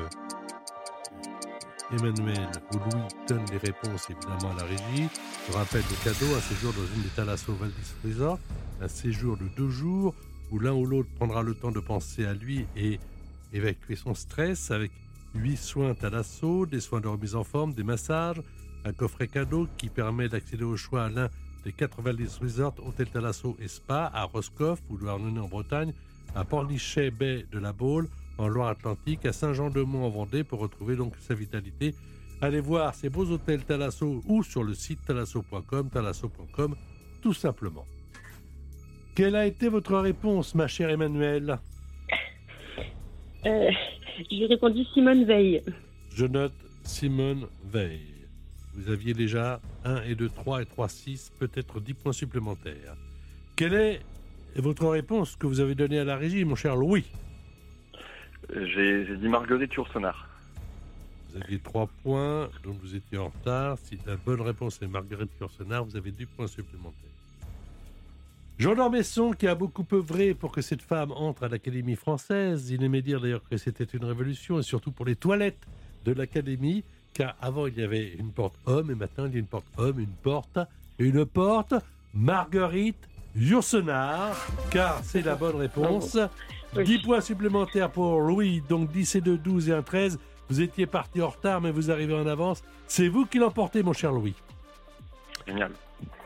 [1.92, 5.08] Emmanuel ou Louis donnent les réponses évidemment à la régie,
[5.48, 8.38] je rappelle le cadeau, un séjour dans une des Thalasso Valdis Resort,
[8.80, 10.14] un séjour de deux jours
[10.50, 12.98] où l'un ou l'autre prendra le temps de penser à lui et
[13.52, 14.90] évacuer son stress avec
[15.34, 18.42] huit soins Thalasso, des soins de remise en forme, des massages,
[18.84, 21.28] un coffret cadeau qui permet d'accéder au choix à l'un
[21.64, 25.92] des quatre Valdis Resort, Hôtel Thalasso et Spa à Roscoff ou Douarnenez en Bretagne,
[26.34, 31.14] à Pornichet Bay de la Baule en Loire-Atlantique, à Saint-Jean-de-Mont en Vendée pour retrouver donc
[31.20, 31.94] sa vitalité.
[32.40, 36.76] Allez voir ces beaux hôtels Thalasso ou sur le site thalasso.com, thalasso.com,
[37.20, 37.84] tout simplement.
[39.16, 41.58] Quelle a été votre réponse, ma chère Emmanuelle?
[43.46, 43.70] Euh,
[44.30, 45.62] J'ai répondu Simone Veil.
[46.14, 46.52] Je note
[46.84, 48.14] Simone Veil.
[48.74, 52.94] Vous aviez déjà 1 et 2, 3 et 3, 6, peut-être 10 points supplémentaires.
[53.56, 54.00] Quelle est
[54.54, 57.04] votre réponse que vous avez donnée à la régie, mon cher Louis?
[58.54, 60.27] J'ai dit Marguerite Yourcenar.
[61.30, 63.76] Vous aviez 3 points, donc vous étiez en retard.
[63.84, 66.94] Si la bonne réponse est Marguerite Yourcenar, vous avez 10 points supplémentaires.
[68.58, 72.82] Jean d'Ormesson, qui a beaucoup œuvré pour que cette femme entre à l'Académie française, il
[72.82, 75.64] aimait dire d'ailleurs que c'était une révolution, et surtout pour les toilettes
[76.04, 76.82] de l'Académie,
[77.14, 79.66] car avant il y avait une porte homme, et maintenant il y a une porte
[79.76, 80.58] homme, une porte,
[80.98, 81.74] et une porte
[82.14, 84.34] Marguerite Yourcenar,
[84.70, 86.18] car c'est la bonne réponse.
[86.76, 86.84] Oui.
[86.84, 90.18] 10 points supplémentaires pour Louis, donc 10 et 2, 12 et 1, 13.
[90.48, 92.62] Vous étiez parti en retard, mais vous arrivez en avance.
[92.86, 94.34] C'est vous qui l'emportez, mon cher Louis.
[95.46, 95.72] Génial.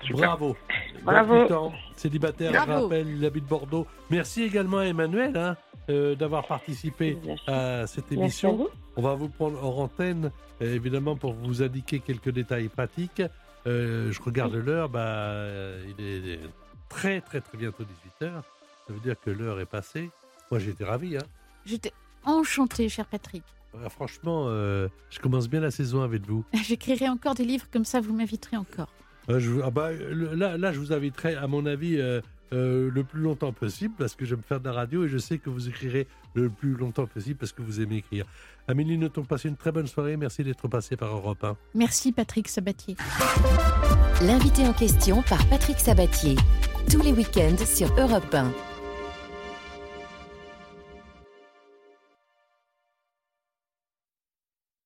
[0.02, 0.16] Super.
[0.36, 0.56] Bravo.
[1.04, 1.34] Bravo.
[1.40, 2.84] 28 ans, célibataire, je Bravo.
[2.84, 3.86] rappelle, il habite Bordeaux.
[4.10, 5.56] Merci également à Emmanuel hein,
[5.88, 7.44] euh, d'avoir participé Merci.
[7.48, 8.68] à cette émission.
[8.96, 13.22] On va vous prendre hors antenne, euh, évidemment, pour vous indiquer quelques détails pratiques.
[13.66, 15.32] Euh, je regarde l'heure, bah,
[15.98, 16.40] il est
[16.88, 18.30] très, très, très bientôt 18h.
[18.86, 20.10] Ça veut dire que l'heure est passée.
[20.50, 21.16] Moi, j'étais ravi.
[21.16, 21.22] Hein.
[21.64, 21.92] J'étais
[22.24, 23.44] enchantée, cher Patrick.
[23.74, 26.44] Ah, franchement, euh, je commence bien la saison avec vous.
[26.64, 28.92] J'écrirai encore des livres comme ça, vous m'inviterez encore.
[29.28, 32.20] Euh, je, vous- ah bah, le- là, là, je vous inviterai, à mon avis, euh,
[32.52, 35.38] euh, le plus longtemps possible, parce que j'aime faire de la radio et je sais
[35.38, 38.26] que vous écrirez le plus longtemps possible parce que vous aimez écrire.
[38.68, 40.16] Amélie Nothomb, passez une très bonne soirée.
[40.16, 41.56] Merci d'être passé par Europe 1.
[41.74, 42.96] Merci, Patrick Sabatier.
[44.22, 46.36] L'invité en question par Patrick Sabatier.
[46.90, 48.50] Tous les week-ends sur Europe 1.